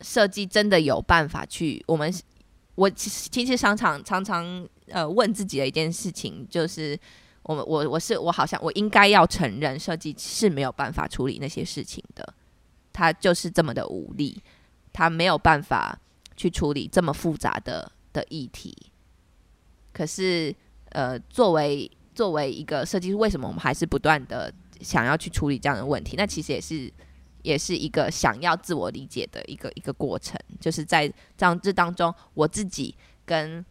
[0.00, 1.82] 设计真的有办法去。
[1.86, 2.12] 我们
[2.74, 6.98] 我其实其实常常常常呃问自己的一件事情，就是
[7.42, 12.34] 我们我我是我好像我应该要承认，设计是没有办法处理那些事情的。
[12.92, 14.42] 他就是这么的无力，
[14.92, 15.98] 他没有办法
[16.36, 18.76] 去处理这么复杂的的议题。
[19.92, 20.54] 可是
[20.90, 24.52] 呃，作为作为一个设计师，为什么我们还是不断的？
[24.82, 26.90] 想要去处理这样的问题，那其实也是
[27.42, 33.64] 也是一个想要自我理解的一个一个过程，就是在这样这当中，我自己跟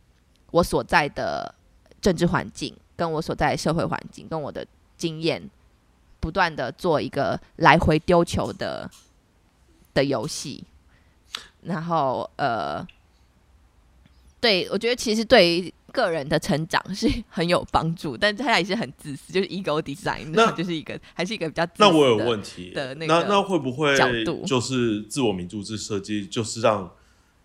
[0.51, 1.53] 我所在的
[2.01, 4.65] 政治环境，跟我所在的社会环境，跟我的
[4.97, 5.49] 经验，
[6.19, 8.89] 不断的做一个来回丢球的
[9.93, 10.63] 的游戏，
[11.63, 12.85] 然后呃，
[14.39, 15.73] 对，我觉得其实对于。
[15.89, 21.85] 个人的成长是很有帮助，但他也是很自私，就是 ego design，那就是一个还是一个比较自私的。
[21.85, 23.95] 那我有问题的那那那会不会
[24.45, 26.91] 就是自我民族制设计，就是让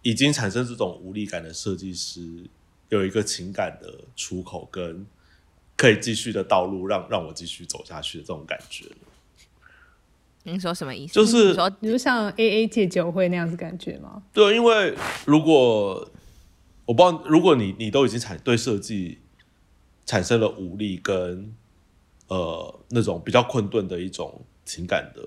[0.03, 2.45] 已经产生这种无力感的设计师
[2.88, 5.07] 有一个情感的出口，跟
[5.76, 8.86] 可以继续的道路让，让让我继续走下去的这种感觉？
[10.45, 11.14] 您说什么意思？
[11.14, 14.22] 就是你说，比如像 AA 戒酒会那样子感觉吗？
[14.32, 16.09] 对，因为如果。
[16.87, 19.18] 我不知道，如果你你都已经产对设计
[20.05, 21.55] 产生了无力跟
[22.28, 25.26] 呃那种比较困顿的一种情感的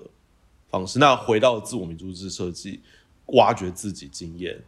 [0.70, 2.80] 方式，那回到自我民族制设计，
[3.26, 4.62] 挖掘自己经验，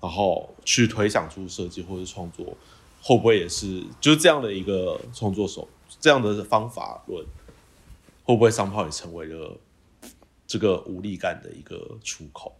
[0.00, 2.56] 然后去推想出设计或者创作，
[3.00, 5.66] 会不会也是就是这样的一个创作手
[6.00, 7.24] 这样的方法论，
[8.24, 9.56] 会不会商炮也成为了
[10.46, 12.54] 这个无力感的一个出口，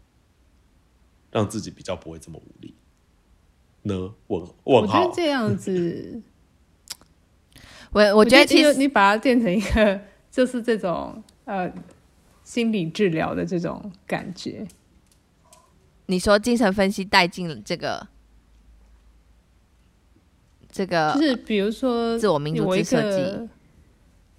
[1.31, 2.72] 让自己比较不会这么无力？
[3.87, 6.20] 呢，我我觉得这样子，
[7.93, 11.72] 我我觉得其实你把它变成一个，就是这种呃
[12.43, 14.66] 心理治疗的这种感觉，
[16.07, 18.07] 你说精神分析带进了这个
[20.70, 23.49] 这个，就是比如说自我民主之设计，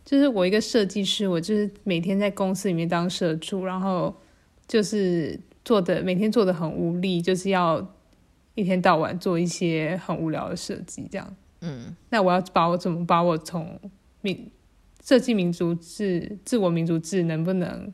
[0.06, 4.16] 就是我一个设计师，我就是每天在公司里面当社畜，然后
[4.68, 7.94] 就是做的每天做的很无力，就是要
[8.58, 11.36] 一天到晚做一些很无聊的设计，这样。
[11.62, 13.80] 嗯，那我要把我怎么把我从
[14.22, 14.50] 民
[15.06, 17.94] 设计民族志、自我民族志，能不能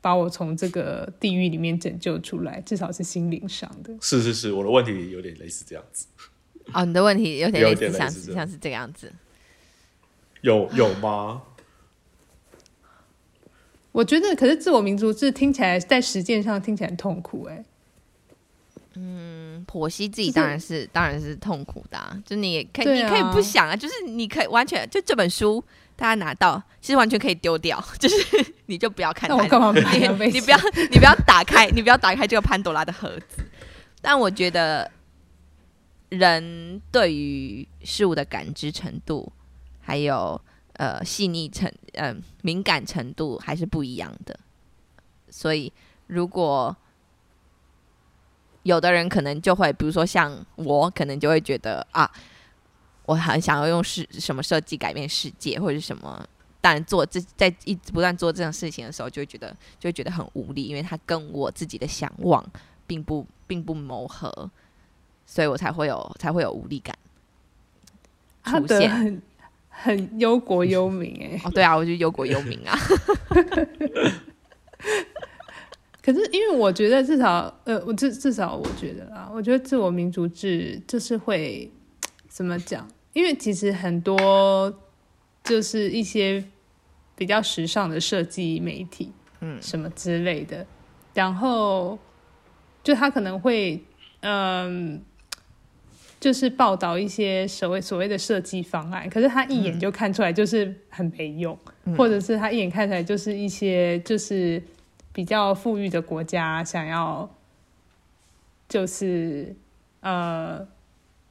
[0.00, 2.60] 把我从这个地狱里面拯救出来？
[2.62, 3.96] 至少是心灵上的。
[4.00, 6.08] 是是是，我的问题有点类似这样子。
[6.72, 9.12] 哦，你的问题有点类似，像是像是这个样子。
[10.40, 11.42] 有有吗？
[13.92, 17.64] 我觉得，可是自我民族志听起来在实践上听起来很痛苦，哎。
[18.94, 25.62] 嗯，剖析自己当然是、是、当然是痛苦的、啊，就你也可以、啊、你可以不想啊，就是你可以完全就这本书
[25.96, 30.58] 大家拿到，其实完全可以丢掉， 就是你就不要看它，我干嘛你你不要
[30.90, 33.44] 你不要打开你不要打开这个潘朵拉的盒子。
[34.00, 34.90] 但我觉得
[36.08, 39.32] 人对于事物的感知程度，
[39.80, 40.40] 还有
[40.74, 44.38] 呃细腻程嗯、呃、敏感程度还是不一样的，
[45.30, 45.72] 所以
[46.06, 46.76] 如果。
[48.62, 52.08] 有的人可能就会，比如说像我，可能就会觉得啊，
[53.06, 56.26] 我很想要用是什么设计改变世界，或者是什么。
[56.60, 59.48] 但做这在一直不断做这种事情的时候，就会觉得
[59.80, 62.44] 就会觉得很无力，因为他跟我自己的向往
[62.86, 64.48] 并不并不谋合，
[65.26, 66.96] 所以我才会有才会有无力感
[68.44, 68.88] 出现。
[68.88, 69.20] 很
[69.68, 71.40] 很忧国忧民哎、欸！
[71.44, 72.78] 哦，对啊，我就忧国忧民啊。
[76.02, 81.70] 可是，因为我觉得至少，呃，我至至少我觉得啊，我觉得自我民族志就是会
[82.28, 82.88] 怎么讲？
[83.12, 84.80] 因为其实很多
[85.44, 86.44] 就是一些
[87.14, 90.66] 比较时尚的设计媒体，嗯，什么之类的，
[91.14, 91.96] 然后
[92.82, 93.80] 就他可能会，
[94.22, 95.00] 嗯，
[96.18, 104.60] 就是报道一些所谓所谓的设计方案，可是他一眼就看出来就是很没用，嗯，或者是他一眼看出来就是一些就是。
[105.12, 107.28] 比较富裕的国家想要，
[108.68, 109.54] 就是
[110.00, 110.66] 呃，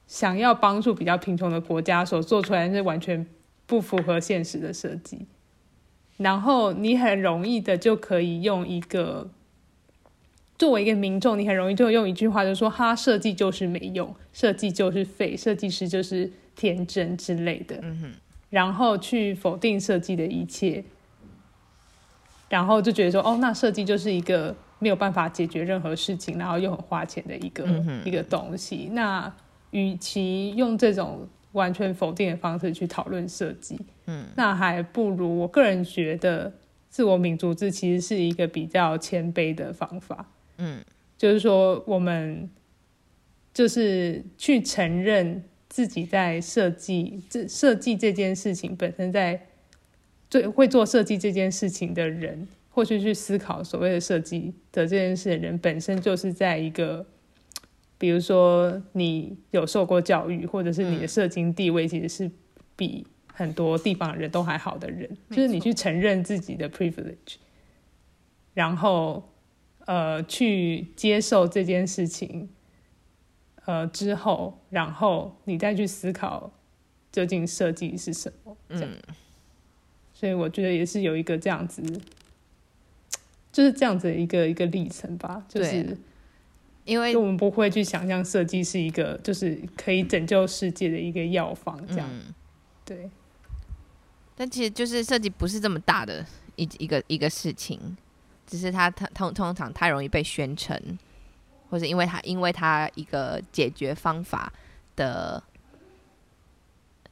[0.08, 3.26] 想要帮助比较贫穷的国家所做出来是完全
[3.66, 5.26] 不符合现实的设计，
[6.18, 9.30] 然后你很容易的就可以用一个
[10.60, 18.12] 作为一个民众，你很容易就用一句话就说：“哈，设计就是没用，设计就是废，设计师就是天真之类的。”嗯哼，
[18.52, 20.84] 然后去否定设计的一切。
[22.52, 28.90] 然后就觉得说，哦，那设计就是一个没有办法解决任何事情，然后又很花钱的一个、嗯、一个东西。
[28.92, 29.34] 那
[29.70, 36.52] 与其用这种完全否定的方式去讨论设计，嗯，那还不如我个人觉得，
[36.90, 40.26] 自我民族志其实是一个比较谦卑的方法。
[40.58, 40.84] 嗯，
[41.18, 42.50] 就是说，我们
[43.54, 49.48] 就是去承认自己在设计这设计这件事情本身在。
[50.32, 57.06] 最会做设计这件事情的人，或是去思考所谓的设计的这件事的人，本身就是在一个，
[57.98, 62.32] 比如说你有受过教育，或者是你的社经地位其实是
[62.78, 67.36] 比很多地方的人都还好的人，就是你去承认自己的 privilege，
[68.54, 69.30] 然后
[69.86, 72.48] 呃去接受这件事情，
[73.66, 76.54] 呃之后，然后你再去思考
[77.12, 78.90] 究竟设计是什么，这样。
[80.22, 81.82] 所以我觉得也是有一个这样子，
[83.52, 85.44] 就是这样子的一个一个历程吧。
[85.50, 85.98] 就是
[86.86, 92.08] 因为我们不会去想象设计是一个就是可以拯救世界的一个药方这样。
[92.12, 92.32] 嗯、
[92.86, 93.10] 对。
[94.36, 96.24] 但其实就是设计不是这么大的
[96.56, 97.98] 一一个一个事情，
[98.46, 100.80] 只是它它通通常太容易被宣称，
[101.72, 104.54] 或者因为它因为它一个解决方法
[104.96, 105.42] 的。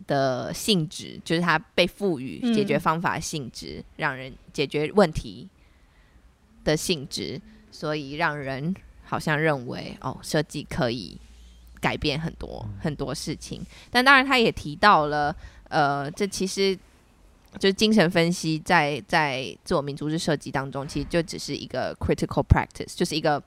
[0.09, 5.47] 的性质就是它被赋予解决方法性质，嗯、让人解决问题
[6.63, 7.39] 的性质，
[7.71, 8.73] 所以让人
[9.05, 11.15] 好像认为哦，设计可以
[11.79, 13.61] 改变很多很多事情。
[13.91, 15.35] 但当然，他也提到了，
[15.69, 16.75] 呃，这其实
[17.59, 23.39] 就是精神分析在在自我民族式设计当中，其实就只是一个 critical practice，就是一个、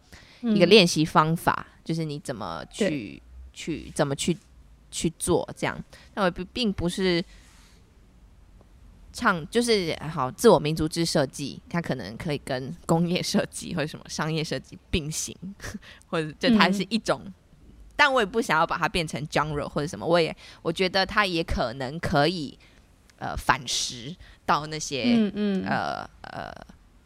[0.43, 3.21] 嗯、一个练习方法，就是你怎么去
[3.53, 4.39] 去怎么去。
[4.93, 5.77] 去做这样，
[6.15, 7.25] 那我并并不是
[9.13, 15.37] 唱，就是好自我民族制设计，它可能可以跟工业设计或者什么商业设计并行，
[16.07, 17.33] 或者就它是一种，嗯、
[17.97, 22.57] 但我也不想要把它变成 genre 或者什么，我也我觉得它也可能可以
[23.19, 24.15] 呃反噬
[24.47, 25.65] 到那些嗯嗯。
[25.67, 26.53] 呃呃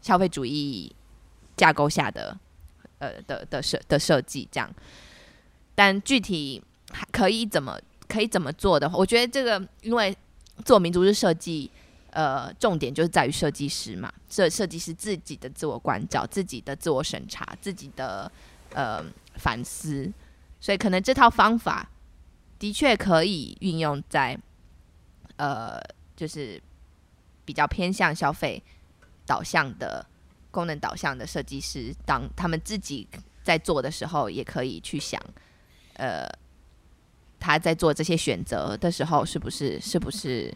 [0.03, 0.95] 消费主义
[1.57, 2.39] 架构下的
[3.01, 4.72] 呃的的设的设计这样。
[5.74, 6.76] 但具体还
[7.12, 7.78] 可以怎么
[8.09, 10.16] 可以怎么做的话，我觉得这个因为
[10.64, 11.70] 做民族式设计，
[12.11, 18.30] 呃，重点就是在于设计师嘛，设设计师自己的自我关照、自己的自我审查、自己的
[18.72, 20.11] 呃反思，
[20.61, 21.88] 所以可能这套方法
[22.59, 24.38] 的确可以运用在
[25.36, 25.80] 呃，
[26.16, 26.62] 就是
[27.44, 28.62] 比较偏向消费
[29.26, 30.07] 导向的
[30.51, 33.07] 功能导向的设计师，当他们自己
[33.42, 35.20] 在做的时候，也可以去想。
[35.99, 36.28] 呃，
[37.47, 40.53] 他在做这些选择的时候，是不是是不是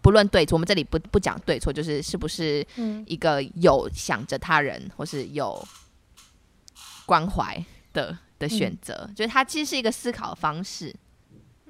[0.00, 0.56] 不论对错？
[0.56, 2.66] 我们这里不不讲对错，就是是不是
[3.04, 5.62] 一个有想着他人或是有
[7.04, 9.04] 关怀的的选择？
[9.06, 10.94] 嗯、就是他其实是一个思考的方式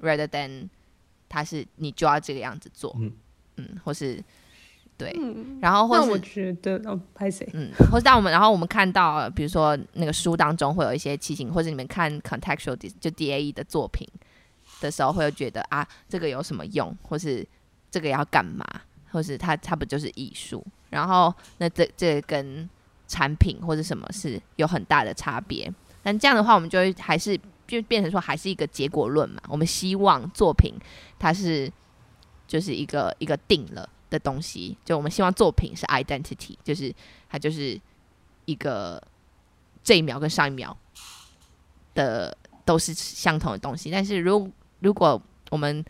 [0.01, 0.69] ，rather than
[1.27, 3.11] 他是你就要这个样子做，嗯，
[3.57, 4.23] 嗯或是。
[4.95, 7.47] 对，嗯、然后或是我觉得哦，拍谁？
[7.53, 14.07] 嗯，或是当我们然后我们看到，比如说那个书当中会有一些奇形，或者你们看 contextual 就 DAE 的作品
[14.81, 17.45] 的时候，会觉得啊，这个有什么用，或是
[17.89, 18.65] 这个要干嘛，
[19.11, 20.63] 或是它它不就是艺术？
[20.91, 22.69] 然后那这这跟
[23.07, 25.71] 产品或者什么是有很大的差别。
[26.03, 27.35] 但这样的话，我们就会还是
[27.65, 29.41] 就变成说还是一个结果论嘛。
[29.47, 30.75] 我们希望作品
[31.17, 31.71] 它是
[32.47, 33.89] 就是一个一个定了。
[34.13, 36.93] 的东西，就我们希望作品是 identity，就是
[37.27, 37.79] 它就是
[38.45, 39.01] 一个
[39.83, 40.77] 这一秒跟上一秒
[41.95, 43.89] 的都是相同的东西。
[43.89, 44.49] 但是如
[44.81, 45.83] 如果我们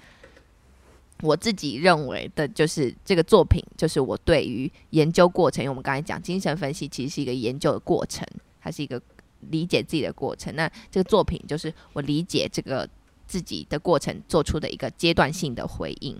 [1.21, 8.25] 我自己认为的，就是这个作品，就是我对于研究过程，因为我们刚才讲精神分析其实是一个研究的过程，
[8.61, 9.01] 它是一个
[9.49, 10.55] 理解自己的过程。
[10.55, 12.87] 那这个作品就是我理解这个
[13.27, 16.17] 自己的过程做出的一个阶段性的回应。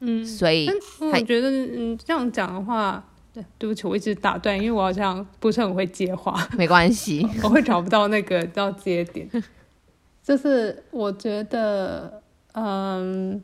[0.00, 0.68] 嗯，所以
[1.00, 6.46] 我觉得，嗯，这样讲的话，对，对不起，我一直打断，因为我好像不是很会接话。
[6.56, 9.28] 没关系，我会找不到那个要接点。
[10.22, 12.22] 就是我觉得，
[12.52, 13.42] 嗯，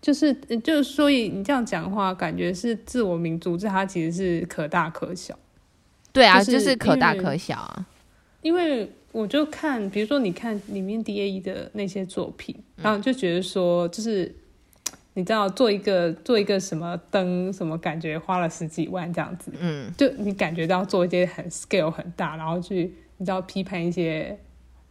[0.00, 0.32] 就是
[0.62, 5.36] 就是，所以你这样讲的话，感觉是自我民族这，它其实是可大可小。
[6.12, 7.86] 对啊，就是、就是可大可小啊。
[8.42, 14.32] 因为我就看，比如说你看里面 DAE 的那些作品，然后就觉得说，就是。
[15.14, 24.38] 你知道做一个做一个什么灯什么感觉花了十几万这样子，嗯，就你感觉到做一些很 scale 很大，然后去你知道批判一些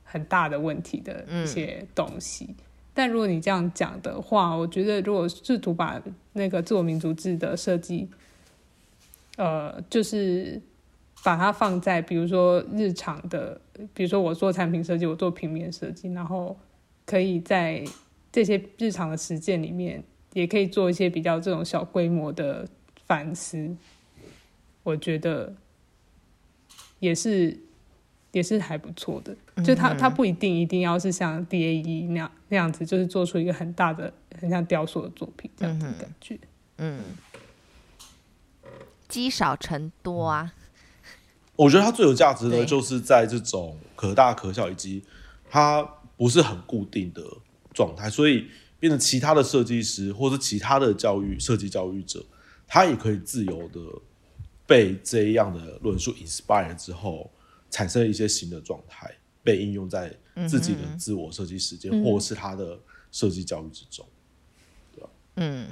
[0.03, 2.45] 很大的问题的一些东西。
[2.49, 2.55] 嗯、
[2.93, 6.01] 但如果你这样讲的话，我觉得如果试图把
[6.33, 8.09] 那个自我民族制的设计，
[9.37, 10.61] 呃，就是
[11.23, 13.59] 把它放在比如说日常的，
[13.93, 16.59] 比如说我做产品设计，我做平面设计，然后
[17.05, 17.85] 可以在。
[18.31, 20.03] 这些日常的实践里面，
[20.33, 22.67] 也可以做一些比较这种小规模的
[23.05, 23.75] 反思，
[24.83, 25.55] 我觉得
[26.99, 27.59] 也是
[28.31, 29.35] 也是还不错的。
[29.63, 36.39] 就它它不一定一定要是像 DAE 那样那样子，就是做出一个很大的很像雕塑的作品这样子的感觉。
[36.77, 37.01] 嗯，
[39.07, 40.53] 积少成多啊。
[41.55, 45.03] 我觉得它最有价值的就是在这种可大可小，以及
[45.49, 45.81] 它
[46.15, 47.23] 不是很固定的。
[47.71, 48.47] 状态，所以
[48.79, 52.23] 变成其他的设计师或者其他的教育设计教育者，
[52.65, 53.79] 他也可以自由的
[54.65, 57.29] 被这样的论述 inspire 之后，
[57.69, 59.13] 产生一些新的状态，
[59.43, 60.15] 被应用在
[60.47, 62.79] 自己的自我设计实践、嗯、或是他的
[63.11, 64.05] 设计教育之中，
[64.95, 65.09] 对吧？
[65.35, 65.67] 嗯。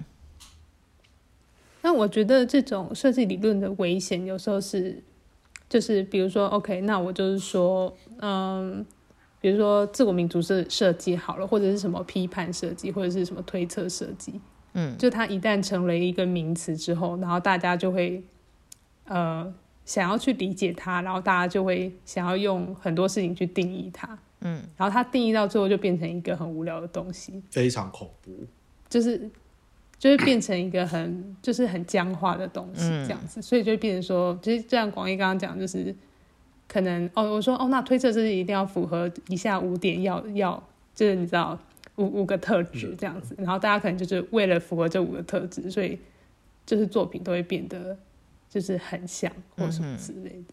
[1.82, 5.01] 那我觉得这种设计理论的危险，有时候是，
[5.70, 8.86] 就是比如说，OK，那我就是说，嗯。
[9.47, 14.41] 比如说自我民族设设计好了，或者是什么批判设计，或者是什么推测设计，
[14.73, 18.21] 嗯，就它一旦成为一个名词之后，然后大家就会
[19.05, 19.49] 呃
[19.85, 28.45] 想要去理解它，然后大家就会想要用很多事情去定义它，嗯，然后它定义到最后就变成一个很无聊的东西，非常恐怖，
[28.89, 29.31] 就是
[29.97, 35.95] 就是变成一个很就是很僵化的东西这样子，嗯，所以就会变成说，其实就像广义刚刚讲，就是。
[36.68, 40.63] 可能哦，我说哦，那推测是一定要符合以下五点要，要要
[40.93, 41.57] 就是你知道
[41.95, 45.97] 五五个特质这样子，然后大家可能就是为了符合这五个特质，所以
[46.65, 47.97] 就是作品都会变得
[48.49, 50.36] 就是很像或什么之类的。
[50.39, 50.45] 嗯、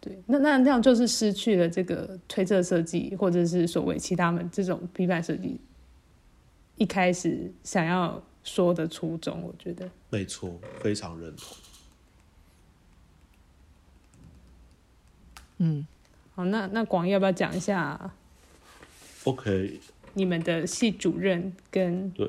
[0.00, 5.60] 对，那那那样就是失去了这个推测设计或者是所谓其他们这种批判设计
[6.76, 11.56] 一开始想要说的初衷，我觉得没错，非常认同。
[15.64, 15.86] 嗯，
[16.34, 18.10] 好，那那广义要不要讲一下
[19.22, 19.78] ？OK，
[20.14, 22.28] 你们的系主任跟对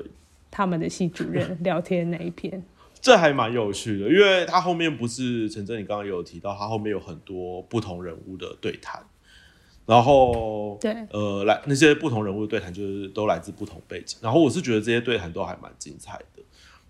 [0.52, 2.62] 他们的系主任聊天那一篇？
[3.00, 9.02] 这还蛮有趣的，因为他后面不是陈真，你刚刚有提到，他后面有很多不同人物的对谈，
[9.84, 16.42] 然后对，呃，来那些不同人物的对谈就是都来自不同背景，然后我是觉得这些对谈都还蛮精彩的。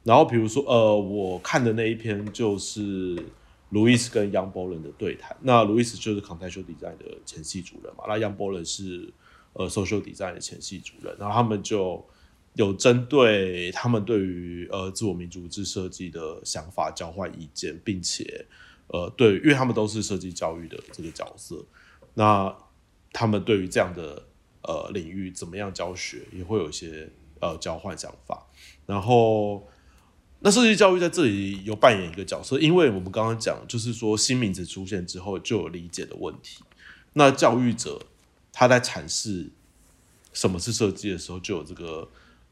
[0.03, 3.17] 然后比如说，呃，我看的那一篇就是
[3.75, 9.13] 路易斯跟杨波伦的对谈，那路易斯就是 contextual design 的前系主任嘛，那杨波伦是
[9.53, 12.03] 呃 social design 的前系主任，然后他们就。
[12.57, 18.47] 有针对他们对于呃自我民主制设计的想法交换意见，并且
[18.87, 21.67] 呃对，因为他们都是设计教育的这个角色，
[22.15, 22.57] 那
[23.13, 24.23] 他们对于这样的
[24.63, 27.11] 呃领域怎么样教学，也会有一些
[27.41, 28.47] 呃交换想法。
[28.87, 29.67] 然后，
[30.45, 36.63] 那设计教育在这里有扮演一个角色，因为我们刚刚讲，就是说新名词出现之后就有理解的问题。
[37.15, 38.01] 那教育者
[38.53, 39.51] 他在阐释
[40.33, 42.09] 什么是设计的时候，就有这个。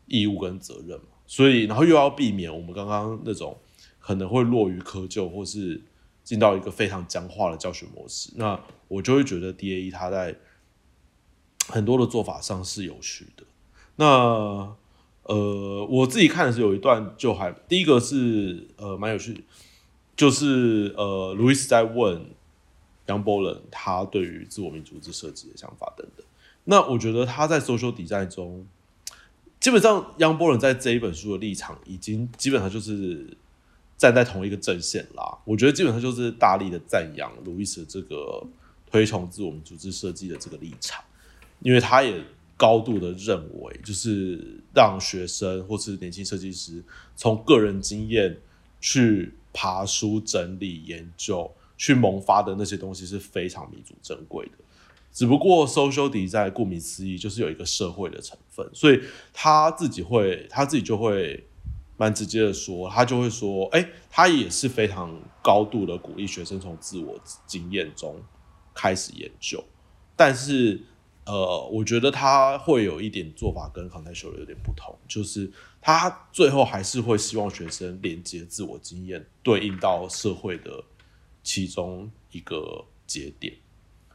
[0.08, 3.56] 义务跟责任嘛，所以然后又要避免我们刚刚那种
[3.98, 5.80] 可能会落于窠臼，或是
[6.22, 10.36] 进到一个非常僵化的教学模式，那我就会觉得 DAE 他在
[11.68, 13.44] 很多的做法上是有趣的。
[13.96, 14.74] 那
[15.24, 19.44] 呃，我自己看的是有一段就还第一个是呃蛮有趣，
[20.16, 22.24] 就是呃路易斯在问
[23.06, 26.26] 杨伯伦他对于自我民主制设计的想法等等。
[26.64, 28.66] 那我觉得他在 social 底债中。
[29.60, 33.24] 基本上，杨波伦在这一本书的立场已经基本上就是
[33.96, 35.38] 站在同一个阵线啦。
[35.44, 38.44] 我觉得基本上就是大力的赞扬路易斯这个
[38.90, 41.04] 推崇自我民主制设计的这个立场，
[41.60, 42.20] 因为他也
[42.62, 46.80] 高度的认为，就是让学生或是年轻设计师
[47.16, 48.38] 从个人经验
[48.80, 54.52] 去爬书、整理、研究、去萌发的那些东西是非常弥足珍贵的。
[55.12, 59.00] 只不过 social design 顾名思义就是有一个社会的成分，所以
[59.32, 61.44] 他自己会，他自己就会
[61.96, 68.22] 蛮直接的说，他就会说，哎、他也是非常高度的鼓励学生从自我经验中
[68.72, 69.64] 开始研究，
[70.14, 70.80] 但是，
[71.24, 75.50] 呃，我觉得他会有一点做法跟 contextual 有点不同，就是
[75.80, 80.82] 他最后还是会希望学生连接自我经验对应到社会的
[81.42, 83.54] 其中一个节点。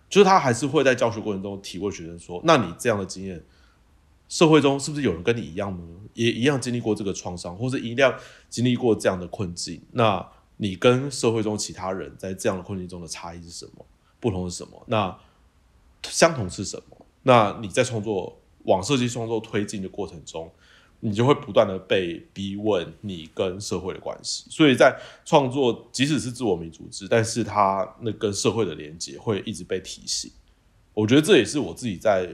[0.10, 3.44] 就是他还是会在教学过程中提问学生说：“那你这样的经验，
[4.30, 5.84] 社会中是不是有人跟你一样呢？
[6.14, 8.18] 也一样经历过这个创伤，或者一样
[8.50, 9.82] 经历过这样的困境？
[9.92, 13.86] 那你跟社会中其他人在这样的困境中的差异是什么？
[14.20, 14.82] 不同是什么？
[14.88, 15.18] 那
[16.04, 16.97] 相同是什么？
[17.28, 20.50] 那你在创作往设计创作推进的过程中？”
[21.00, 30.32] 你就会不断的被逼问你跟社会的关系，所以在创作，即使是自我民主制，但是它那跟社会的连接会一直被提醒。
[30.96, 32.28] 我觉得这也是我自己在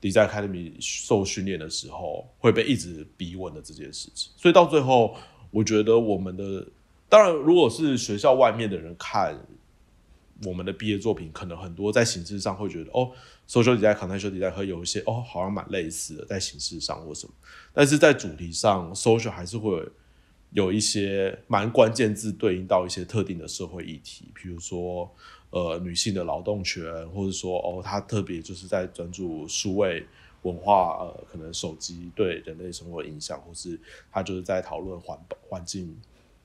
[0.00, 4.32] Design Academy 受训练的时候会被一直逼问的这件事情。
[4.38, 5.14] 所以到最后，
[5.50, 6.66] 我觉得我们的，
[7.10, 9.38] 当然如果是学校外面的人看。
[10.44, 13.10] 我们的毕业作品可能很多在形式上会觉得哦
[13.48, 17.32] ，social design、contextual design 会有一些哦，好像蛮类似的在形式上或什么，
[17.72, 19.84] 但是在主题上，social 还是会
[20.52, 25.12] 有一些蛮关键字对应到一些特定的社会议题，比如说
[25.50, 30.06] 呃女性的劳动权，或者说哦，他特别就是在专注数位
[30.42, 33.76] 文化呃可能手机对人类生活影响，或是
[34.12, 35.96] 他就是在讨论环保环境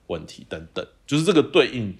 [0.07, 1.95] 问题等等，就是这个对应。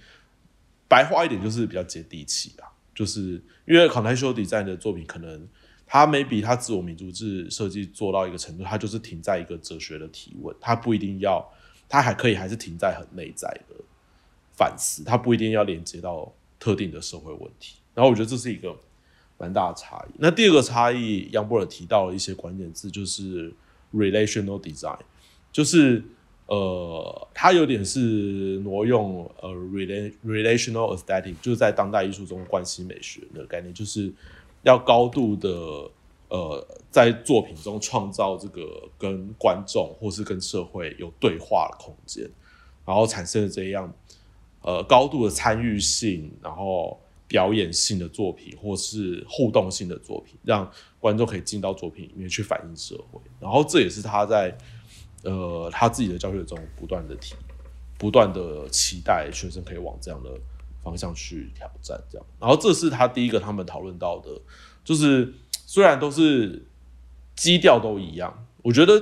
[0.93, 5.47] 白话一点就是比较接地气啊，就是因为 contextual design 的作品，可能
[5.87, 11.43] 他 maybe 他自我民族制设计做到一个程度，他就是停在一个哲学的提问，他不一定要，
[11.89, 13.83] 他还可以还是停在很内在的
[14.55, 17.77] 反思，他不一定要连接到特定的社会问题。
[17.95, 18.77] 然后我觉得这是一个
[19.39, 20.13] 蛮大的差异。
[20.19, 23.51] 那第二个差异，杨博尔提到了一些关键字，就是
[23.91, 24.99] relational design，
[25.51, 26.03] 就是。
[26.45, 34.11] 呃，它有点是挪用呃 relational aesthetic，就是在当代艺术中关系美学的概念，就是
[34.61, 35.49] 要高度的
[36.27, 42.29] 呃在作品中创造这个跟观众或是跟社会有对话的空间，
[42.85, 43.91] 然后产生了这样
[44.61, 50.69] 呃高度的参与性，然后表演性的作品或是互动性的作品，让
[50.99, 54.53] 观众可以进到作品里面去反映社会，然后这也是他在。
[55.23, 57.33] 呃，他自己的教学中不断的提，
[57.97, 60.29] 不断的期待学生可以往这样的
[60.83, 62.27] 方向去挑战，这样。
[62.41, 64.29] 然后这是他第一个他们讨论到的，
[64.83, 65.33] 就是
[65.65, 66.65] 虽然都是
[67.37, 69.01] 基调都一样，我觉得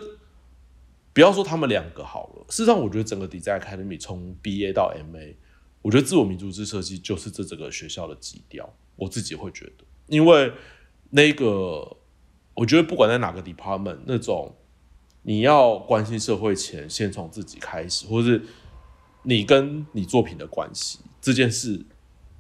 [1.12, 2.46] 不要说他们两个好了。
[2.50, 5.34] 事实上，我觉得整个 Design Academy 从 BA 到 MA，
[5.82, 8.72] 我觉得自我民主制设计就是这整个学校的基调。
[8.96, 10.54] 我自己会觉得，因为
[11.10, 11.98] 那个
[12.54, 14.56] 我觉得不管在哪个 department 那种。
[15.24, 18.42] 你要关心社会前，先从自己开始，或是
[19.24, 21.84] 你跟你作品的关系这件事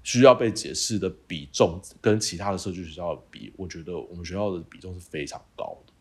[0.04, 5.94] 需要被解释的比重，跟其他的设计学校比，我觉得我们学校的比重是非常高的，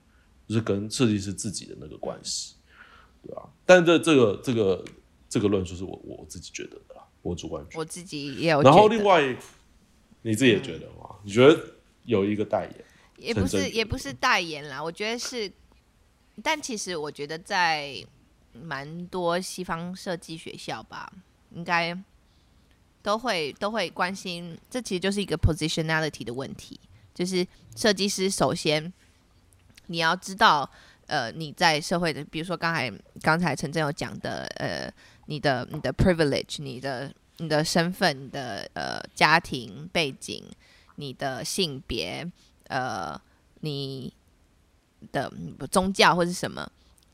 [0.49, 2.55] 就是跟设计师自己的那个关系，
[3.22, 3.43] 对啊。
[3.66, 4.85] 但这这个这个
[5.28, 8.62] 这个论述是我我自己觉得的，我主观我自己也有。
[8.62, 9.37] 然后另外，
[10.22, 11.11] 你自己也觉得吗？
[11.11, 11.62] 嗯、你觉得
[12.05, 12.85] 有一个代言？
[13.18, 15.53] 也不是也不是代言啦，我觉得是，
[16.43, 18.05] 但其实我觉得在
[18.53, 21.12] 蛮多西方设计学校吧，
[21.51, 21.97] 应该
[23.03, 26.78] 都会都会关心，这其实就是一个 positionality 的问题，
[27.14, 28.93] 就是设计师首先
[29.86, 30.68] 你要知道，
[31.07, 34.93] 呃，你在社会的，比如说刚才刚才陈正有讲的，呃，
[35.26, 40.45] 你的你的 privilege，你的你的身份，你的呃家庭背景，
[40.97, 42.30] 你的性别。
[42.68, 43.20] 呃，
[43.62, 44.12] 你
[45.12, 45.32] 的
[45.70, 46.70] 宗教或是什么？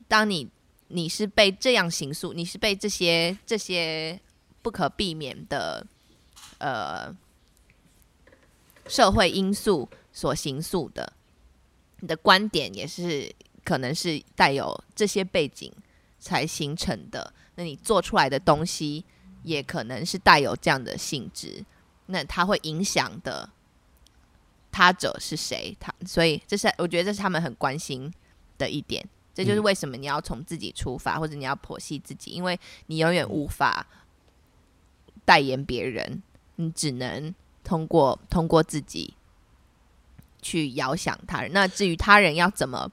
[0.09, 0.49] 当你
[0.89, 4.21] 你是被这样形塑，你是被这些这些
[4.63, 5.87] 不可避免的
[6.59, 7.15] 呃
[8.87, 11.13] 社会因素所形塑的，
[12.01, 13.35] 你的观点也是
[13.65, 15.73] 可能是带有这些背景
[16.19, 17.33] 才形成的。
[17.57, 19.05] 那你做出来的东西
[19.43, 21.65] 也可能是带有这样的性质，
[22.07, 23.51] 那它会影响的。
[24.71, 25.77] 他者是谁？
[25.81, 28.13] 他，所以这是我觉得这是他们很关心
[28.59, 29.07] 的一点。
[29.35, 33.87] 这就是为什么你要从自己出发，或者你要剖析自己，因为你永远无法
[35.27, 36.23] 代言别人，
[36.55, 39.13] 你只能通过通过自己
[40.41, 41.53] 去遥想他人。
[41.53, 42.91] 那至于他人要怎么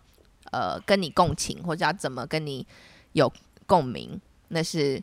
[0.51, 2.67] 呃跟你共情，或者要怎么跟你
[3.13, 3.31] 有
[3.65, 4.19] 共鸣，
[4.49, 5.01] 那是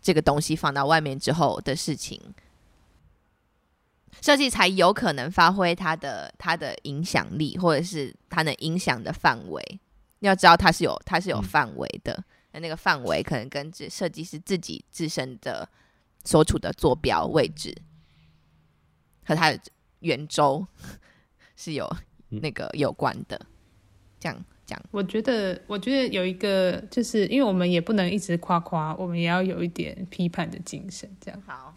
[0.00, 2.20] 这个东西放到外面之后的事情。
[4.20, 9.80] 设计才有可能发挥它的它的影响力，或者是它能影响的范围。
[10.20, 12.12] 要知道它是有它是有范围的，
[12.50, 15.68] 那、嗯、那个范围可能跟这设计师自己自身的
[16.24, 17.72] 所处的坐标位置
[19.24, 19.60] 和它的
[20.00, 20.66] 圆周
[21.54, 21.88] 是有
[22.30, 23.40] 那个有关的。
[24.18, 31.08] 这样讲，我觉得我觉得有一个，就是因为我们也不能一直夸夸，我们也要有一点批判的精神。
[31.20, 31.72] 这样好，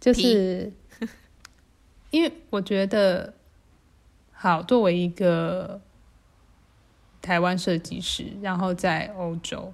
[0.00, 0.72] 就是。
[2.12, 3.32] 因为我觉得，
[4.32, 5.80] 好，作为一个
[7.22, 9.72] 台湾设计师，然后在欧洲，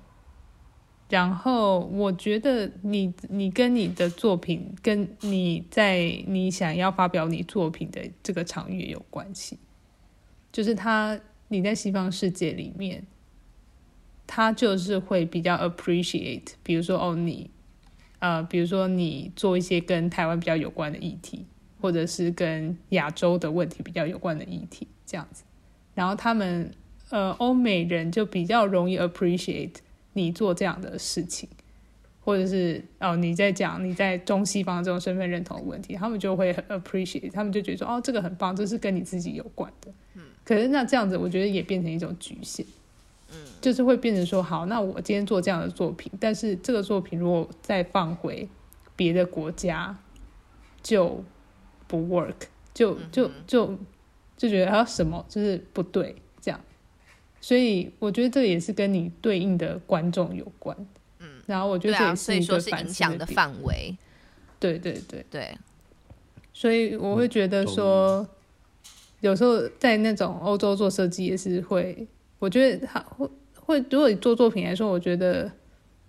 [1.09, 9.59] 然后我觉得你你跟你的作品，跟你在你想要发表你作品的这个场域有关系，
[10.53, 11.19] 就是他
[11.49, 13.05] 你在西方世界里面，
[14.29, 17.51] 他就是会比较 appreciate，比如说哦你，
[18.21, 21.45] 呃，比如说你做一些跟台湾比较有关的议题。
[21.81, 25.45] 或者是跟亚洲的问题比较有关的议题，这样子，
[25.95, 26.71] 然后他们
[27.11, 29.75] 呃欧美人就比较容易 appreciate
[30.13, 31.49] 你做这样的事情，
[32.25, 39.93] 或者是哦你在讲你在中西方这种身份认同的问题，他们就会很 appreciate，他们就觉得说哦这个很棒，这是跟你自己有关的。
[40.15, 42.65] 嗯，可是那这样子我觉得也变成一种局限，
[43.31, 48.49] 嗯，就是会变成说好，那我今天做这样的作品，但是这个作品如果再放回
[48.97, 49.97] 别的国家，
[50.83, 51.23] 就
[51.89, 52.35] 不 work
[52.73, 53.77] 就就就
[54.37, 56.61] 就觉得啊什么就是不对这样，
[57.41, 60.77] 所以我觉得这也是跟你对应的观众有关。
[61.19, 63.97] 嗯，然后我觉得这也是一个反响的范围。
[64.61, 65.59] 对对对对，
[66.53, 68.25] 所以我会觉得说，
[69.21, 72.07] 有时候在那种欧洲做设计也是会，
[72.39, 75.51] 我觉得他会会，如果你做作品来说，我觉得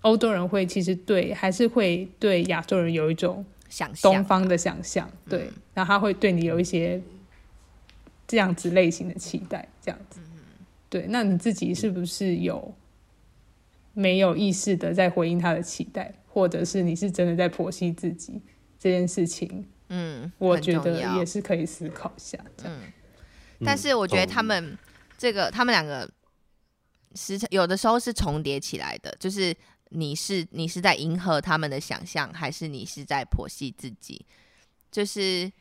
[0.02, 3.46] 欧洲人会其实对还是会对亚洲人有一种。
[3.70, 7.00] 想象东方的想象，对，嗯、然后他会对你有一些
[8.28, 11.06] 这样子类型的期待，这样子，嗯、对。
[11.10, 12.74] 那你自己是不是有
[13.94, 18.42] 没有意识的在回应他的期待，或者是你是真的在剖析自己
[18.80, 19.66] 这件事情？
[19.90, 22.38] 嗯，我觉得也是可以思考一下。
[22.64, 22.82] 嗯，
[23.64, 24.78] 但是我觉得他们
[25.18, 26.10] 这个，他们两个
[27.16, 29.56] 时常有的时候是重叠起来的，就是。
[29.90, 34.26] 你是你是在迎合他们的想象，还是你是在剖析自己？
[34.92, 35.52] 就是，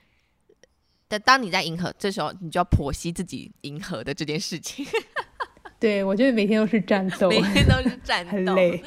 [1.08, 4.86] 但当你在迎合，这时候你就要剖析自己迎合的这件事情。
[5.80, 8.82] 对，我觉得每天都是战斗，每天都是战斗，很累。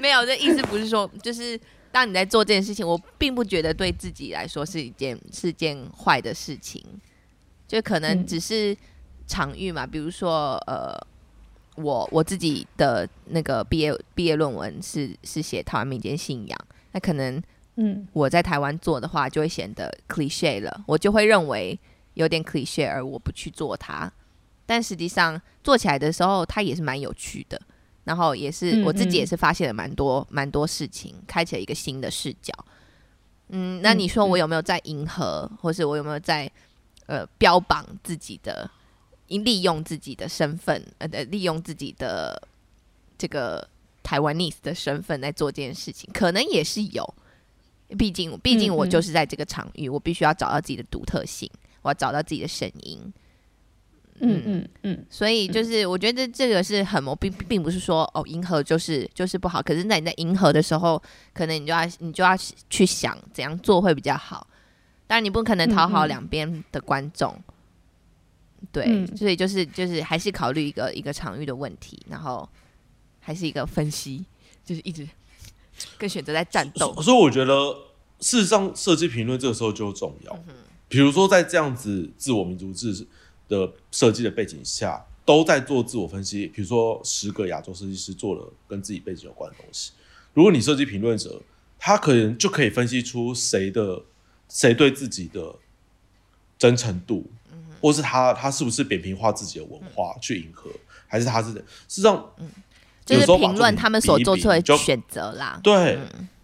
[0.00, 1.58] 没有，这意思不是说，就是
[1.90, 6.84] 当你在做这件事情，我并不觉得对自己来说是一件是一件坏的事情，
[7.66, 8.76] 就可能只是
[9.26, 11.11] 场域嘛，嗯、比如说呃。
[11.76, 16.58] 我我自己的那个毕业毕业论文是是写台湾民间信仰，
[16.92, 17.42] 那可能
[17.76, 18.06] 嗯。
[18.12, 21.78] 我在台湾做的话就会显得 cliche 了，我就会认为
[22.14, 24.12] 有点 cliche，而我不去做它。
[24.66, 27.60] 但实际上做起来的时候，它也是蛮有趣的，
[28.04, 32.52] 然后也是嗯我自己也是发现了蛮多蛮、嗯、多事情，开启了一个新的视角。
[33.48, 36.50] 嗯，那你说我有没有在迎合，嗯、或是我有没有在
[37.06, 38.70] 呃标榜自己的，
[39.28, 42.40] 利用自己的身份，呃，利用自己的
[43.16, 43.66] 这个
[44.02, 47.14] 台湾 nese 的身份来做这件事情，可能也是有。
[47.98, 51.50] 毕竟，毕竟我就是在这个场域，嗯嗯我必须要找到自己的独特性，
[51.82, 53.12] 我要找到自己的声音。
[54.20, 59.60] 嗯嗯嗯，所以就是我觉得这个是很模，并并不是说哦，迎合就是就是不好。
[59.60, 61.02] 可是，在你在迎合的时候，
[61.34, 62.36] 可能你就要你就要
[62.70, 64.46] 去想怎样做会比较好。
[65.06, 67.36] 当然，你不可能讨好两边的观众。
[68.70, 72.48] 对，嗯、所以就是就是还是考虑一个一个场域的问题，然后
[73.20, 74.24] 还是一个分析，
[74.64, 75.08] 就是一直
[75.98, 76.94] 跟选择在战斗。
[77.02, 77.54] 所以我觉得，
[78.20, 80.32] 事实上，设计评论这个时候就重要。
[80.48, 80.54] 嗯、
[80.88, 83.06] 比如说，在这样子自我民族志
[83.48, 86.46] 的设计的背景下，都在做自我分析。
[86.46, 89.92] 比如说，十个亚洲设计师做了跟自己背景有关的东西。
[90.34, 91.42] 如果你设计评论者，
[91.78, 94.02] 他可能就可以分析出谁的
[94.48, 95.56] 谁对自己的
[96.56, 97.41] 真诚度，嗯、
[97.82, 102.48] 或是他他是不是扁平化自己的文化去迎合，嗯、还是他是事实上，嗯，
[103.04, 105.60] 就是评论他们所做出的选择啦。
[105.62, 105.98] 对，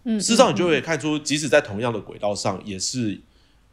[0.04, 3.18] 嗯，事实上你就会看出，即使在同样的轨道上，也是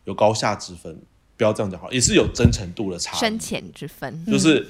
[0.05, 1.01] 有高下之分。
[1.38, 4.68] 不要这样讲好，也是有真诚度的差，深浅之分，就是、嗯、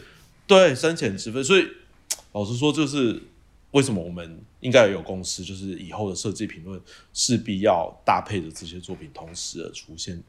[0.48, 1.44] 对深浅之分。
[1.44, 1.68] 所以
[2.32, 3.22] 老实说，就是
[3.70, 6.82] 为什么我们应该有共识，就是以后的设计评论
[7.14, 10.20] 势必要搭配着这些作品同时而出现，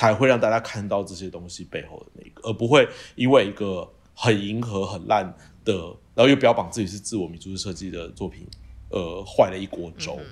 [0.00, 5.30] 才会让大家看到这些东西背后的那个，而不会因为一个很迎合、很烂
[5.62, 5.74] 的，
[6.14, 8.46] 然后又标榜自己是自我民族设计的作品，
[8.88, 10.26] 呃，坏了一锅粥，嗯、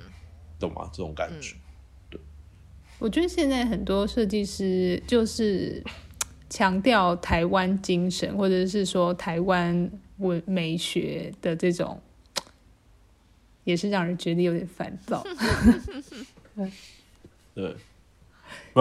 [0.58, 0.88] 懂吗？
[0.90, 1.54] 这种感觉。
[1.54, 1.60] 嗯
[2.98, 5.84] 我觉得现在很多设计师就是
[6.50, 12.00] 强调台湾精神，或者是说台湾文美学的这种，
[13.64, 15.24] 也是让人觉得有点烦躁。
[17.54, 17.76] 对，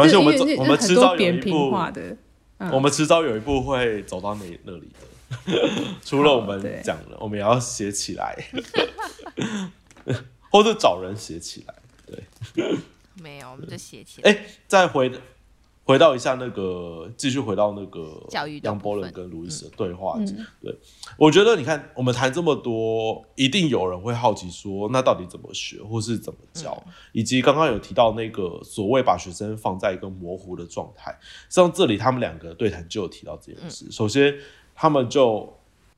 [0.01, 2.15] 而且我们我们迟早有扁平化的，
[2.57, 5.07] 嗯、我们迟早有一步会走到那那里的。
[6.03, 8.37] 除了我们讲了，哦、我们也要写起来，
[10.49, 11.75] 或者找人写起来。
[12.05, 12.23] 对。
[13.19, 14.31] 没有，我们就写起来。
[14.31, 15.11] 哎，再回
[15.87, 20.15] 回到一下那个，继续回到那个教育杨波伦跟路易斯的对话。
[20.17, 20.77] 嗯、对，
[21.17, 26.77] 我觉得你看，我们谈这么多，一定有人会好奇说，那到底怎么学，或是怎么教？
[26.85, 31.17] 嗯、以及刚刚有提到那个所谓把学生放在一个模糊的状态，
[31.47, 33.85] 像这里他们两个对谈就有提到这件事。
[33.85, 34.35] 嗯、首先，
[34.75, 35.57] 他们就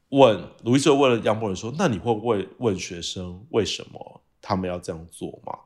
[0.09, 5.57] 问路易斯问了杨波伦说：“那你会不会问学生为什么他们要这样做吗？”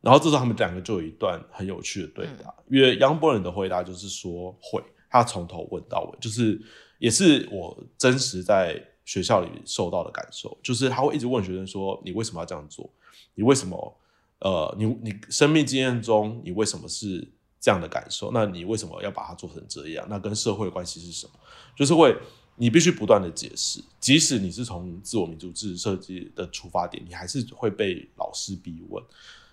[0.00, 6.60] 然后这时候他们两个就有一段很有趣的对答，嗯、因为杨伯伦的回答就是说会，他从头问到尾，就是
[6.98, 12.88] 也是我真实在学校里受到的感受，就是他会一直问学生说，你为什么要这样做？
[13.34, 13.96] 你为什么？
[14.40, 17.28] 呃，你你生命经验中你为什么是
[17.60, 18.30] 这样的感受？
[18.32, 20.06] 那你为什么要把它做成这样？
[20.08, 21.32] 那跟社会关系是什么？
[21.76, 22.16] 就是会
[22.56, 29.04] 你必须不断的解释，即使你是从自我民族志设计的出发点，你还是会被老师逼问。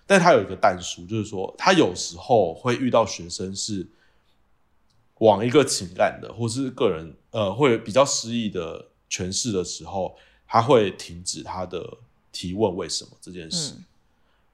[0.08, 3.86] 但他有一个淡书，就是说他有时候会遇到学生是
[5.18, 11.98] 往一个情感的，或是个人呃，会比较诗意的诠释的时候，他会停止他的
[12.32, 13.74] 提问为什么这件事。
[13.76, 13.84] 嗯、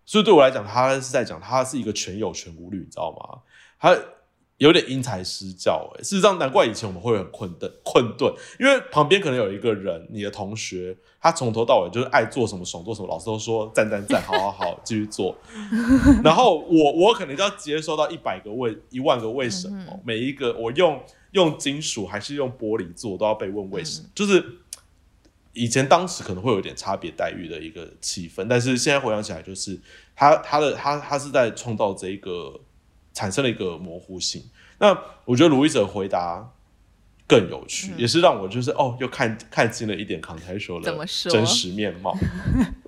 [0.05, 3.41] 所以对我来讲，他是在讲他是一个全有全无律，你知道吗？
[3.79, 3.97] 他。
[4.59, 15.37] 有点因材施教哎，事实上难怪以前我们会很困顿困顿，因为旁边可能有一个人，你的同学，他从头到尾就是爱做什么爽做什么，老师都说赞赞赞，好好好，继续做。
[16.23, 21.03] 然后我我可能就要接收到一百个为一万个为什么，每一个我用
[21.33, 24.09] 用金属还是用玻璃做，都要被问为什么。
[24.15, 24.61] 就是
[25.53, 29.81] 以前当时可能会有点差别待遇的一个气氛，但是现在回想起来，就是
[30.15, 32.61] 他他的他他是在创造这一个。
[33.15, 34.43] 产生了一个模糊性。
[34.79, 34.95] 那
[35.25, 36.53] 我觉得路易斯的回答
[37.27, 42.15] 更有趣，嗯、也是让我就是哦，又看看清了一点 contextual 的真实面貌。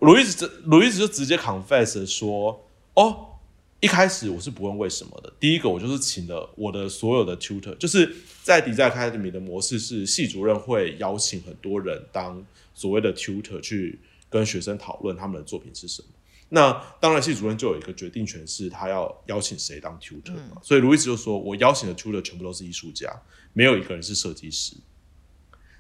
[0.01, 3.39] 路易斯，路易斯就直接 confess 说：“哦，
[3.81, 5.33] 一开始我是不问为什么的。
[5.39, 16.09] 第一个，我就是请了我的所有的 tutor，就是在 Design Academy 的模式是系主任会邀请很多人当所谓的 tutor 去跟学生讨论他们的作品是什么。”
[16.49, 20.53] 那当然，系主任就有一个决定权，是他要邀请谁当 tutor 嘛。
[20.55, 23.11] 嗯、所以路易斯就说：“我邀请的 tutor 全部都是艺术家，
[23.53, 24.77] 没有一个人是设计师。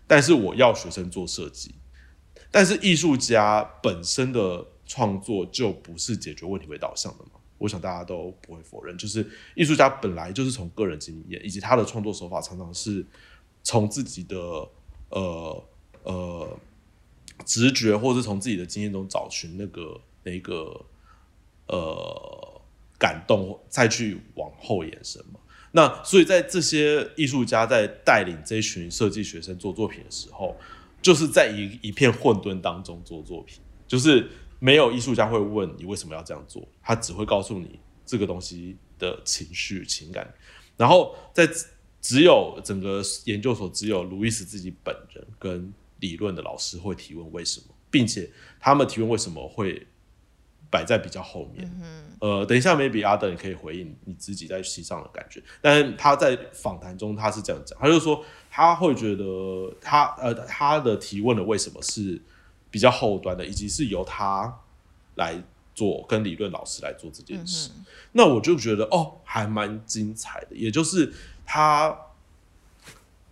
[0.06, 1.74] 但是我要学生做设计。
[2.50, 7.32] 但是艺术家本身的创作就不是解决问题为导向的嘛？
[7.58, 13.04] 我想大家都不会否认，就是艺术家本来就是从个人经验以及他的创作手法，常常是
[13.62, 14.36] 从自己的
[15.08, 15.64] 呃
[16.02, 16.58] 呃
[17.44, 20.84] 直觉，或是从自己的经验中找寻那个那个
[21.68, 22.60] 呃
[22.98, 25.38] 感动，再去往后延伸嘛。
[25.70, 30.56] 那所以在这些艺术家在带领这群设计学生做作品的时候，
[31.00, 40.34] 就是在一一片混沌当中做作品，就是没有艺术家会问你为什么要这样做，他只会告诉你这个东西的情绪情感，
[40.76, 41.46] 然后在
[42.00, 49.86] 只有整个研究所只有路易斯自己本人跟理论的老师会提问为什么，并且他们提问为什么会。
[50.76, 51.66] 摆在比较后面，
[52.20, 55.42] 呃，等一下，maybe 阿德你可以回应你自己在西藏的感觉。
[55.62, 62.20] 但是他在访谈中他是这样讲，他就说他会觉得他呃他的提问的为什么是
[62.70, 64.54] 比较后端的，以及是由他
[65.14, 65.42] 来
[65.74, 67.70] 做跟理论老师来做这件事。
[67.74, 70.54] 嗯、那我就觉得哦，还蛮精彩的。
[70.54, 71.10] 也就是
[71.46, 71.88] 他，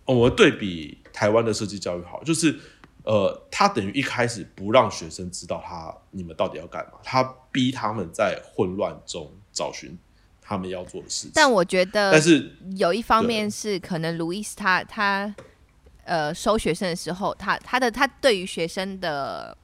[0.05, 2.59] 哦、我们对比台湾的设计教育好，就是。
[3.05, 9.97] 呃，他等于一开始不让学生知道他你们到底要干嘛，他逼他们在混乱中找寻
[10.41, 11.31] 他们要做的事情。
[11.35, 15.33] 但我觉得，但是有一方面是可能路易斯他他
[16.03, 19.55] 呃收学生的时候，他他的他对于学生的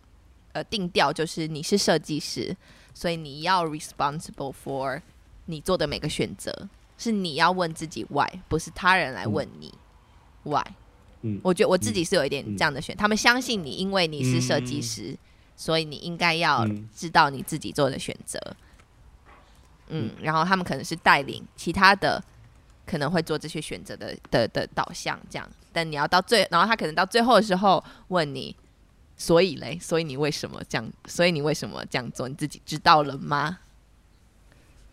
[0.52, 2.56] 呃定调就是你是设计师，
[2.94, 5.02] 所以你要 responsible for
[5.46, 9.74] 你做的每个选择，是你要问自己 why，不是他人来问你
[10.44, 10.64] why。
[11.44, 15.18] 我觉得我自己是有一点这样的选，嗯、他们相信你，因为你是设计师，嗯、
[15.56, 18.40] 所以你应该要知道你自己做的选择。
[19.90, 22.24] 嗯，嗯，然后他们可能是带领其他的，
[22.86, 25.48] 可能会做这些选择的的的导向这样。
[25.72, 28.56] 但你要到最，然后他可能到最后的时候问你，
[29.16, 30.92] 所以嘞，所以你为什么这样？
[31.06, 32.28] 所以你为什么这样做？
[32.28, 33.60] 你自己知道了吗？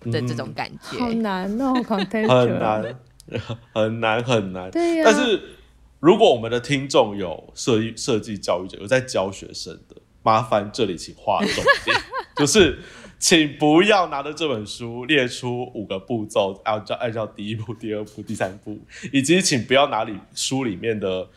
[0.02, 2.96] 的这种感觉，好难哦，很难，
[3.72, 4.70] 很难，很难。
[4.70, 5.54] 对呀，但是。
[6.00, 12.00] 如果我们的听众有设计设计教育者，有在教学生的，麻烦这里请划重点，
[12.36, 12.78] 就是
[13.18, 18.78] 请不要拿着这本书列出五个步骤，按照按照第一步、第二步、第三步，
[19.12, 21.28] 以及请不要拿里书里面的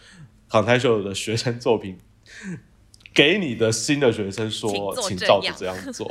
[0.47, 1.97] contextual 的学生作品
[3.15, 6.07] 给你的新的学生说，请，照着这样做，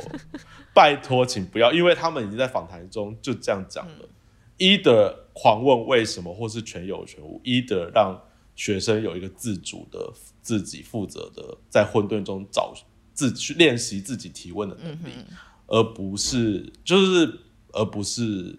[0.73, 4.09] 拜托，请不要，因为他们已经在访谈中就这样讲了
[4.57, 8.21] 一的、狂问为什么，或是全有全无，either 让。
[8.55, 12.73] 学生有一个自主的、自己负责的，在混沌中找
[13.13, 15.25] 自去练习自己提问的能力，嗯、
[15.67, 17.39] 而不是就是
[17.73, 18.57] 而不是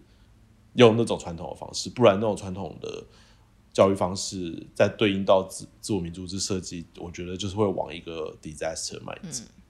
[0.74, 3.04] 用那种传统的方式，不然那种传统的
[3.72, 9.44] 教育方式在对应到自自我民主之设计，我觉得就是会往一个 disaster 迈进。
[9.44, 9.61] 嗯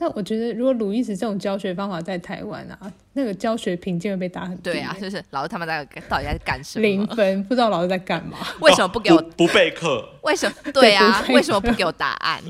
[0.00, 2.78] 但我觉得，如果鲁伊斯这种教学方法在台湾啊，
[3.14, 4.70] 那个教学评鉴会被打很低。
[4.70, 6.82] 对啊，就是老师他们在到底在干什么？
[6.86, 8.38] 零分，不知道老师在干嘛？
[8.60, 10.08] 为什么不给我不，不备课？
[10.22, 10.72] 为什么？
[10.72, 12.40] 对啊， 为什么不给我答案？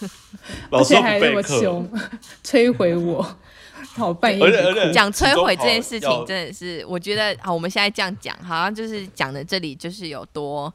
[0.70, 1.88] 而且还那么凶，
[2.44, 3.24] 摧毁我，
[3.94, 7.54] 好半夜讲摧毁这件事情，真的是我觉得好。
[7.54, 10.72] 我们现在这样讲，好像就是讲的这里就是有多。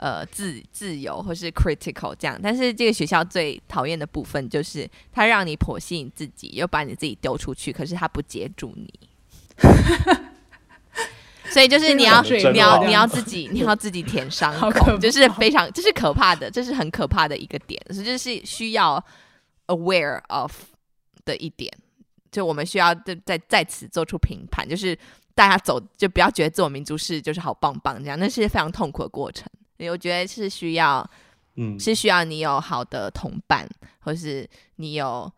[0.00, 8.90] 呃，自自由或是 critical 这样，但是这个学校最讨厌的部分就是，他让你剖析你自己，又把你自己丢出去，可是他不接住你。
[11.50, 19.04] 所以就是你要，你要，你要自己，你要自己舔伤口，就是非常，这是可怕的，这是很可怕的一个点，所以就是需要
[19.66, 20.50] aware of
[21.26, 21.70] 的一点，
[22.32, 24.96] 就我们需要在在在此做出评判，就是
[25.34, 29.46] 大家走，就不要觉得自我民族是就是好棒棒这样，那是非常痛苦的过程。
[29.88, 31.08] 我觉得是需要，
[31.54, 33.68] 嗯，是需要你有好的同伴，
[34.00, 35.32] 或是你有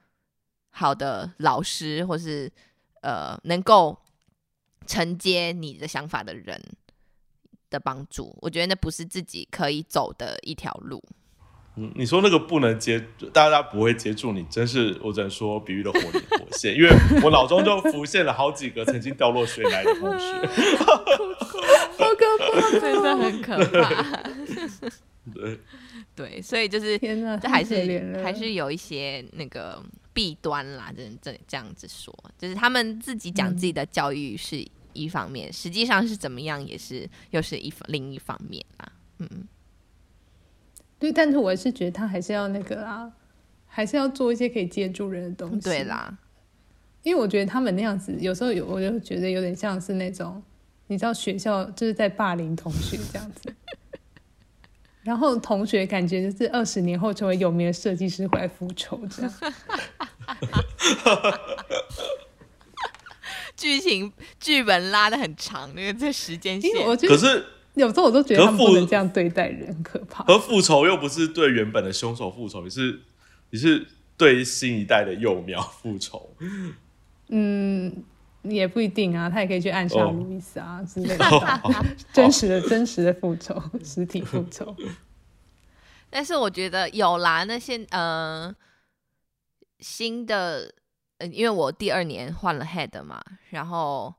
[0.71, 2.51] 好的老师，或是
[3.03, 3.97] 呃能够
[4.87, 6.61] 承接你的想法的人
[7.71, 8.37] 的帮助。
[8.41, 11.03] 我觉得那不是自己可以走的一条路。
[11.77, 16.91] 嗯，你说那个不能接，大家不会接住你，真是我只能说比喻的活灵活现，因为
[17.23, 20.27] 我脑中就浮现了好几个曾经掉落水来的同学。
[21.97, 24.23] 好可怕，真的很可怕。
[25.33, 25.59] 对
[26.15, 29.83] 对，所以就是，这还是还是有一些那个
[30.13, 34.63] 弊端啦，这这这样子说，就是他们自己讲自己的教育是
[34.93, 38.93] 一方面，嗯、实际上是怎么样，也是又是一另一方面啦。
[39.21, 39.49] 嗯嗯，
[41.03, 43.11] 对，但是我是觉得他还是要那个啊，
[43.67, 45.61] 还是要做一些可以接住人的东西。
[45.61, 46.17] 对啦，
[47.03, 50.41] 因为我觉得他们那样子，有时候有我就觉得有点像是那种。
[50.87, 53.53] 你知道学校就是在霸凌同学这样子，
[55.03, 59.33] 然后同学感觉就是二十年后成为有名的设计师回来复仇这样。
[63.57, 67.43] 剧情剧本拉的很长，那个这时间线，我可是
[67.75, 70.25] 有时候我都觉得他们不能这样对待人，可怕。
[70.25, 73.01] 和复仇又不是对原本的凶手复仇，也是
[73.51, 73.87] 你是
[74.17, 76.35] 对新一代的幼苗复仇？
[77.29, 78.05] 嗯，
[78.43, 80.89] 也不一定啊，他也可以去暗杀路易斯啊、oh.
[80.89, 81.75] 之类的，oh.
[82.13, 84.77] 真实的、真实的复仇，实体复仇。
[86.11, 88.55] 但是我觉得有啦，那些呃
[89.79, 90.75] 新的，
[91.17, 93.19] 呃，因为我第二年换了 head 嘛，
[93.49, 94.15] 然后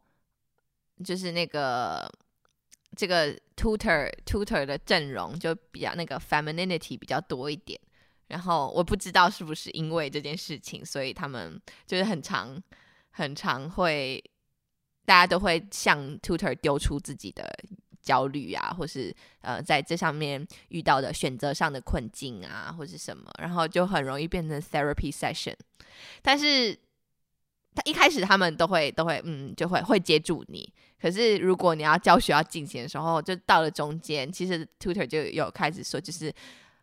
[1.03, 2.11] 就是那个
[2.95, 7.79] 这个 tutor tutor 的阵容就比较那个 femininity 比较多一点。
[8.27, 12.61] 然后我不知道是不是因为这件事情，所以他们就是很常、
[13.11, 14.23] 很常会，
[15.05, 17.47] 大家都会向 tutor 丢出自己的
[18.01, 25.55] 焦虑啊，或是呃在这上面遇到的选择上的困境啊，或是什么，然后就很容易变成 therapy session。
[26.23, 26.75] 但是
[27.75, 30.71] 他一开始他们都会都会嗯就会会接住你，
[31.01, 36.33] 可是如果你要教学要进行的时候，就到了中间，其实 tutor 就有开始说就是。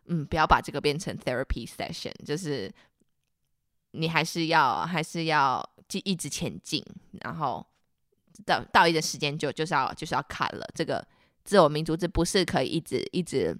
[0.07, 2.69] 嗯，不要把这个变成 therapy session，就是
[3.91, 5.63] 你还是要还是要
[6.03, 6.83] 一直前进，
[7.21, 7.65] 然后
[8.43, 10.67] 到到一个时间就就是要就是要砍了。
[10.73, 11.07] 这个
[11.45, 13.55] 自我民族，这不是可以一直一直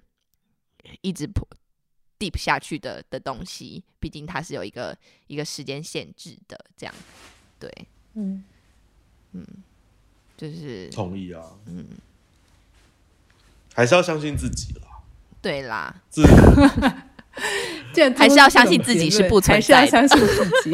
[1.00, 1.46] 一直普
[2.22, 4.96] deep 下去的的东西，毕竟它是有一个
[5.26, 6.56] 一个时间限制的。
[6.76, 6.94] 这样，
[7.58, 7.68] 对，
[8.14, 8.44] 嗯
[9.32, 9.44] 嗯，
[10.36, 11.84] 就是同意啊，嗯，
[13.74, 14.82] 还是要相信自己啦。
[15.40, 16.00] 对啦，
[18.16, 20.70] 还是要相信自己是不存在的，还是要相信自己。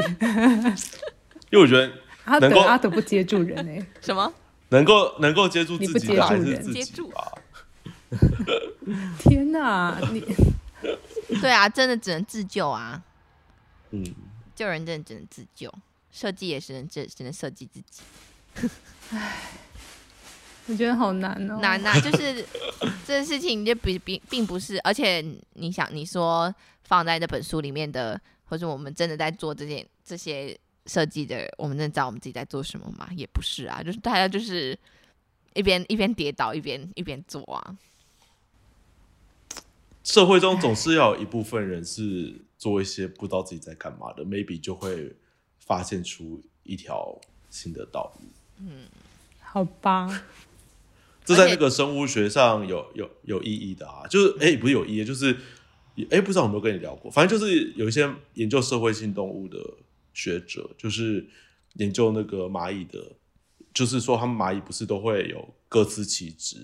[1.50, 1.90] 因为我觉得
[2.24, 4.30] 阿德阿德不接住人哎， 什么？
[4.68, 6.82] 能够能够接住自己的还是自己
[7.14, 7.32] 啊？
[9.18, 10.22] 天哪，你
[11.40, 13.02] 对啊，真的只能自救啊！
[13.90, 14.04] 嗯，
[14.54, 15.72] 救人真的只能自救，
[16.10, 18.02] 设计也是能只只能设计自己。
[19.10, 19.42] 唉。
[20.70, 22.44] 我觉得好难哦，难呐、啊，就是
[23.06, 25.24] 这个事情就比并并不是，而且
[25.54, 33.08] 你想你说放在这本书里面的，或者我们真的在做这件这些设计的，我们真的知道我们自己在做什么吗？
[33.16, 34.78] 也不是啊，就是大家就是
[35.54, 37.74] 一边一边跌倒一边一边做啊。
[40.08, 45.14] 社会中总是要有一部分人是做一些不知道自己在干嘛的，maybe 就会
[45.58, 47.20] 发现出一条
[47.50, 48.26] 新的道路。
[48.60, 48.88] 嗯，
[49.38, 50.08] 好吧。
[51.26, 55.36] 这在那个生物学上有有有意义的啊，就是哎，不是有意义，就是
[56.10, 59.58] 哎，不知道有没有跟你聊过，反正就是有一些研究社会性动物的
[60.14, 61.28] 学者，就是
[61.74, 63.12] 研究那个蚂蚁的，
[63.72, 66.56] 就是说他们蚂蚁不是都会有各司其职，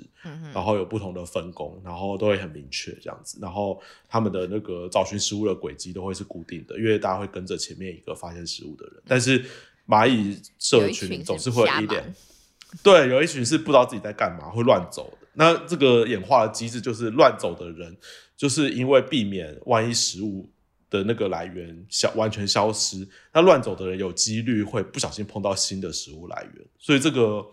[0.53, 9.45] 然后有不同的分工，然后都会很明确这样子，然后他们的那个找寻食物的轨迹都会是固定的，因为大家会跟着前面一个发现食物的人，但是
[9.87, 12.15] 蚂蚁社群总是会有一点。
[12.83, 15.29] 对，有一群是不知道自己在干嘛，会乱走的。
[15.35, 17.97] 那这个演化的机制就是乱走的人，
[18.37, 20.51] 就是因为避免万一食物
[20.95, 26.65] 的那个来源消完全消失，那乱走的人有几率会不小心碰到新的食物来源。
[26.79, 27.45] 所以这个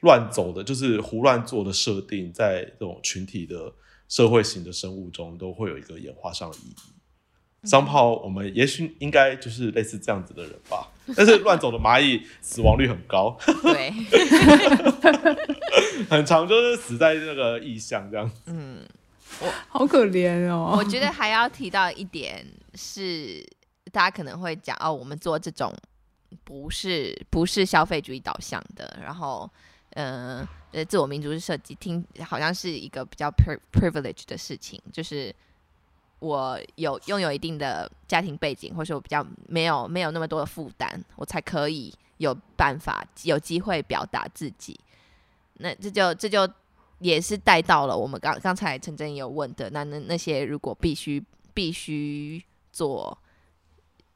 [0.00, 3.70] 乱走的，就是胡乱做的设定，在这种群体的
[4.08, 6.74] 社会型的生物中，都会有一个演化上的意义。
[7.64, 13.92] 商炮，我们也许应该就是类似这样子的人吧，但是乱走的蚂蚁死亡率很高，对，
[16.08, 18.30] 很长就是死在那个异乡这样。
[18.46, 18.78] 嗯，
[19.40, 20.74] 我好可怜哦。
[20.78, 23.44] 我觉得还要提到一点是，
[23.92, 25.72] 大家可能会讲哦，我们做这种
[26.44, 29.50] 不是不是消费主义导向的，然后
[29.90, 33.30] 嗯呃，自我民主式设计，听好像是一个比较
[33.72, 35.34] privilege 的事情，就是。
[36.22, 44.78] 我有拥有一定的家庭背景，或者我比较没有没有那么多的负担，我才可以有办法有机会表达自己。
[45.54, 46.46] 那这就这就
[46.98, 51.24] 也是带到了我们刚刚才陈真有问的，那那那些如果必须
[51.54, 52.44] 必须
[52.80, 53.16] 做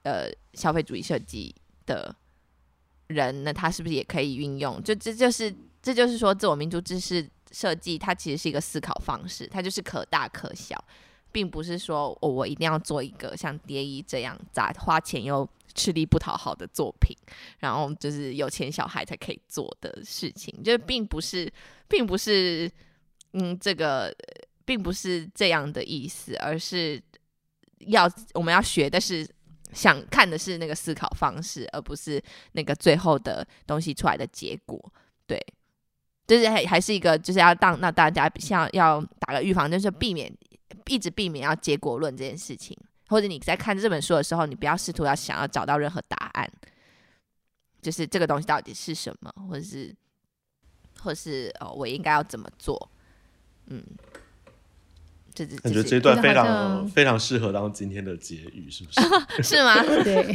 [0.04, 1.54] 呃消费主义设计
[1.84, 2.14] 的
[3.08, 4.82] 人，那他是不是也可以运用？
[4.82, 10.82] 就这就是这就是说，自我民主知识设计，它其实是一个思考方式，它就是可大可小。
[11.34, 17.16] 并不是说我一定要做一个像蝶衣这样砸花钱又吃力不讨好的作品，
[17.58, 21.52] 然后就是有钱小孩才可以做的事情，就并不是，
[21.88, 22.70] 并不是，
[23.32, 24.14] 嗯，这个
[24.64, 27.02] 并不是这样的意思，而是
[27.80, 29.28] 要我们要学的是
[29.72, 32.22] 想看的是那个思考方式，而不是
[32.52, 34.92] 那个最后的东西出来的结果。
[35.26, 35.38] 对，
[36.26, 40.32] 就是还还是一个就是要当那大家像要打个预防，就是避免。
[40.86, 42.76] 一直避免要结果论这件事情，
[43.08, 46.50] 或者你在看这本书的时候，你不要试图要想要找到任何答案，
[47.80, 49.94] 就是这个东西到底是什么，或者是，
[51.00, 52.90] 或是哦，我应该要怎么做？
[53.66, 53.82] 嗯，
[55.34, 59.00] 这这感觉这段非常非常适合当今天的结语，是不是？
[59.42, 59.82] 是吗？
[60.04, 60.32] 对。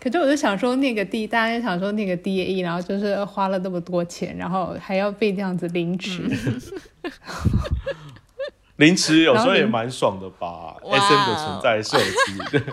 [0.00, 6.22] 可是我就想说，那个 D，大家就想说那个 DAE，然后就是花了那么多钱，然后还要被这样子凌迟。
[7.02, 7.10] 嗯
[8.78, 12.64] 凌迟有时候也蛮爽的吧？S M 的存在设计，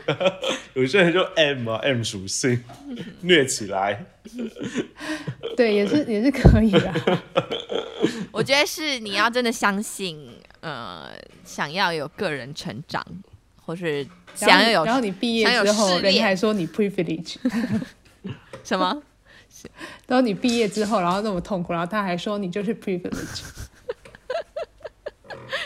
[0.79, 2.63] 有些人就 M 啊 M 属性
[3.21, 4.05] 虐起来，
[5.57, 6.93] 对，也是也是可以的。
[8.31, 10.29] 我觉得是你要真的相信，
[10.59, 11.09] 呃，
[11.43, 13.03] 想要有个人成长，
[13.65, 14.05] 或是
[14.35, 17.37] 想要有，然后你毕业之后，人人家还说你 privilege
[18.63, 19.01] 什么？
[20.05, 23.41] 然后你毕业之后，然后那么痛苦，然后他还说你就是 privilege。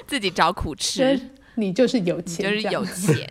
[0.08, 1.20] 自己找苦吃，
[1.56, 3.30] 你就是有钱，就是有 钱。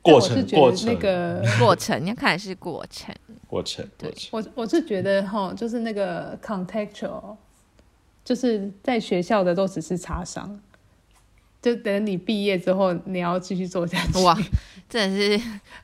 [0.00, 3.14] 过程，过程，那个过程，你要看的是过程，
[3.46, 3.86] 过程。
[3.98, 7.36] 对，我我是觉得哈，就是那个 contextual，
[8.24, 10.58] 就是在学校的都只是擦伤，
[11.60, 14.22] 就等你毕业之后，你要继续做下去。
[14.22, 14.38] 哇，
[14.88, 15.40] 真的是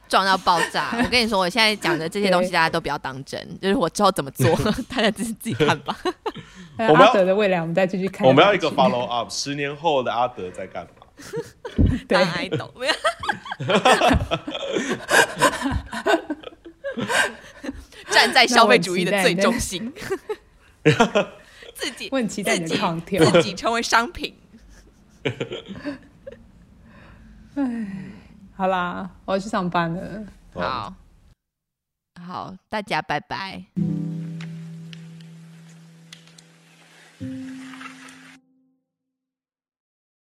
[0.08, 0.96] 撞到爆炸！
[1.02, 4.48] 我跟你说，我现在讲的这些东西， 大家都不要当真，就是我之后怎么做，
[4.88, 5.96] 大家自己自己看吧。
[6.78, 8.26] 阿德的未来，我们再继续看。
[8.26, 10.90] 我们要一个 follow up，十年后的阿德在干嘛？
[12.08, 12.70] 当 idol，
[18.10, 19.92] 站在消费主义的最中心，
[21.74, 24.34] 自己问题在你的抗跳，自己成为商品。
[27.54, 27.86] 哎，
[28.56, 30.24] 好啦，我要去上班了。
[30.54, 30.94] 好，
[32.24, 33.64] 好，大家拜拜。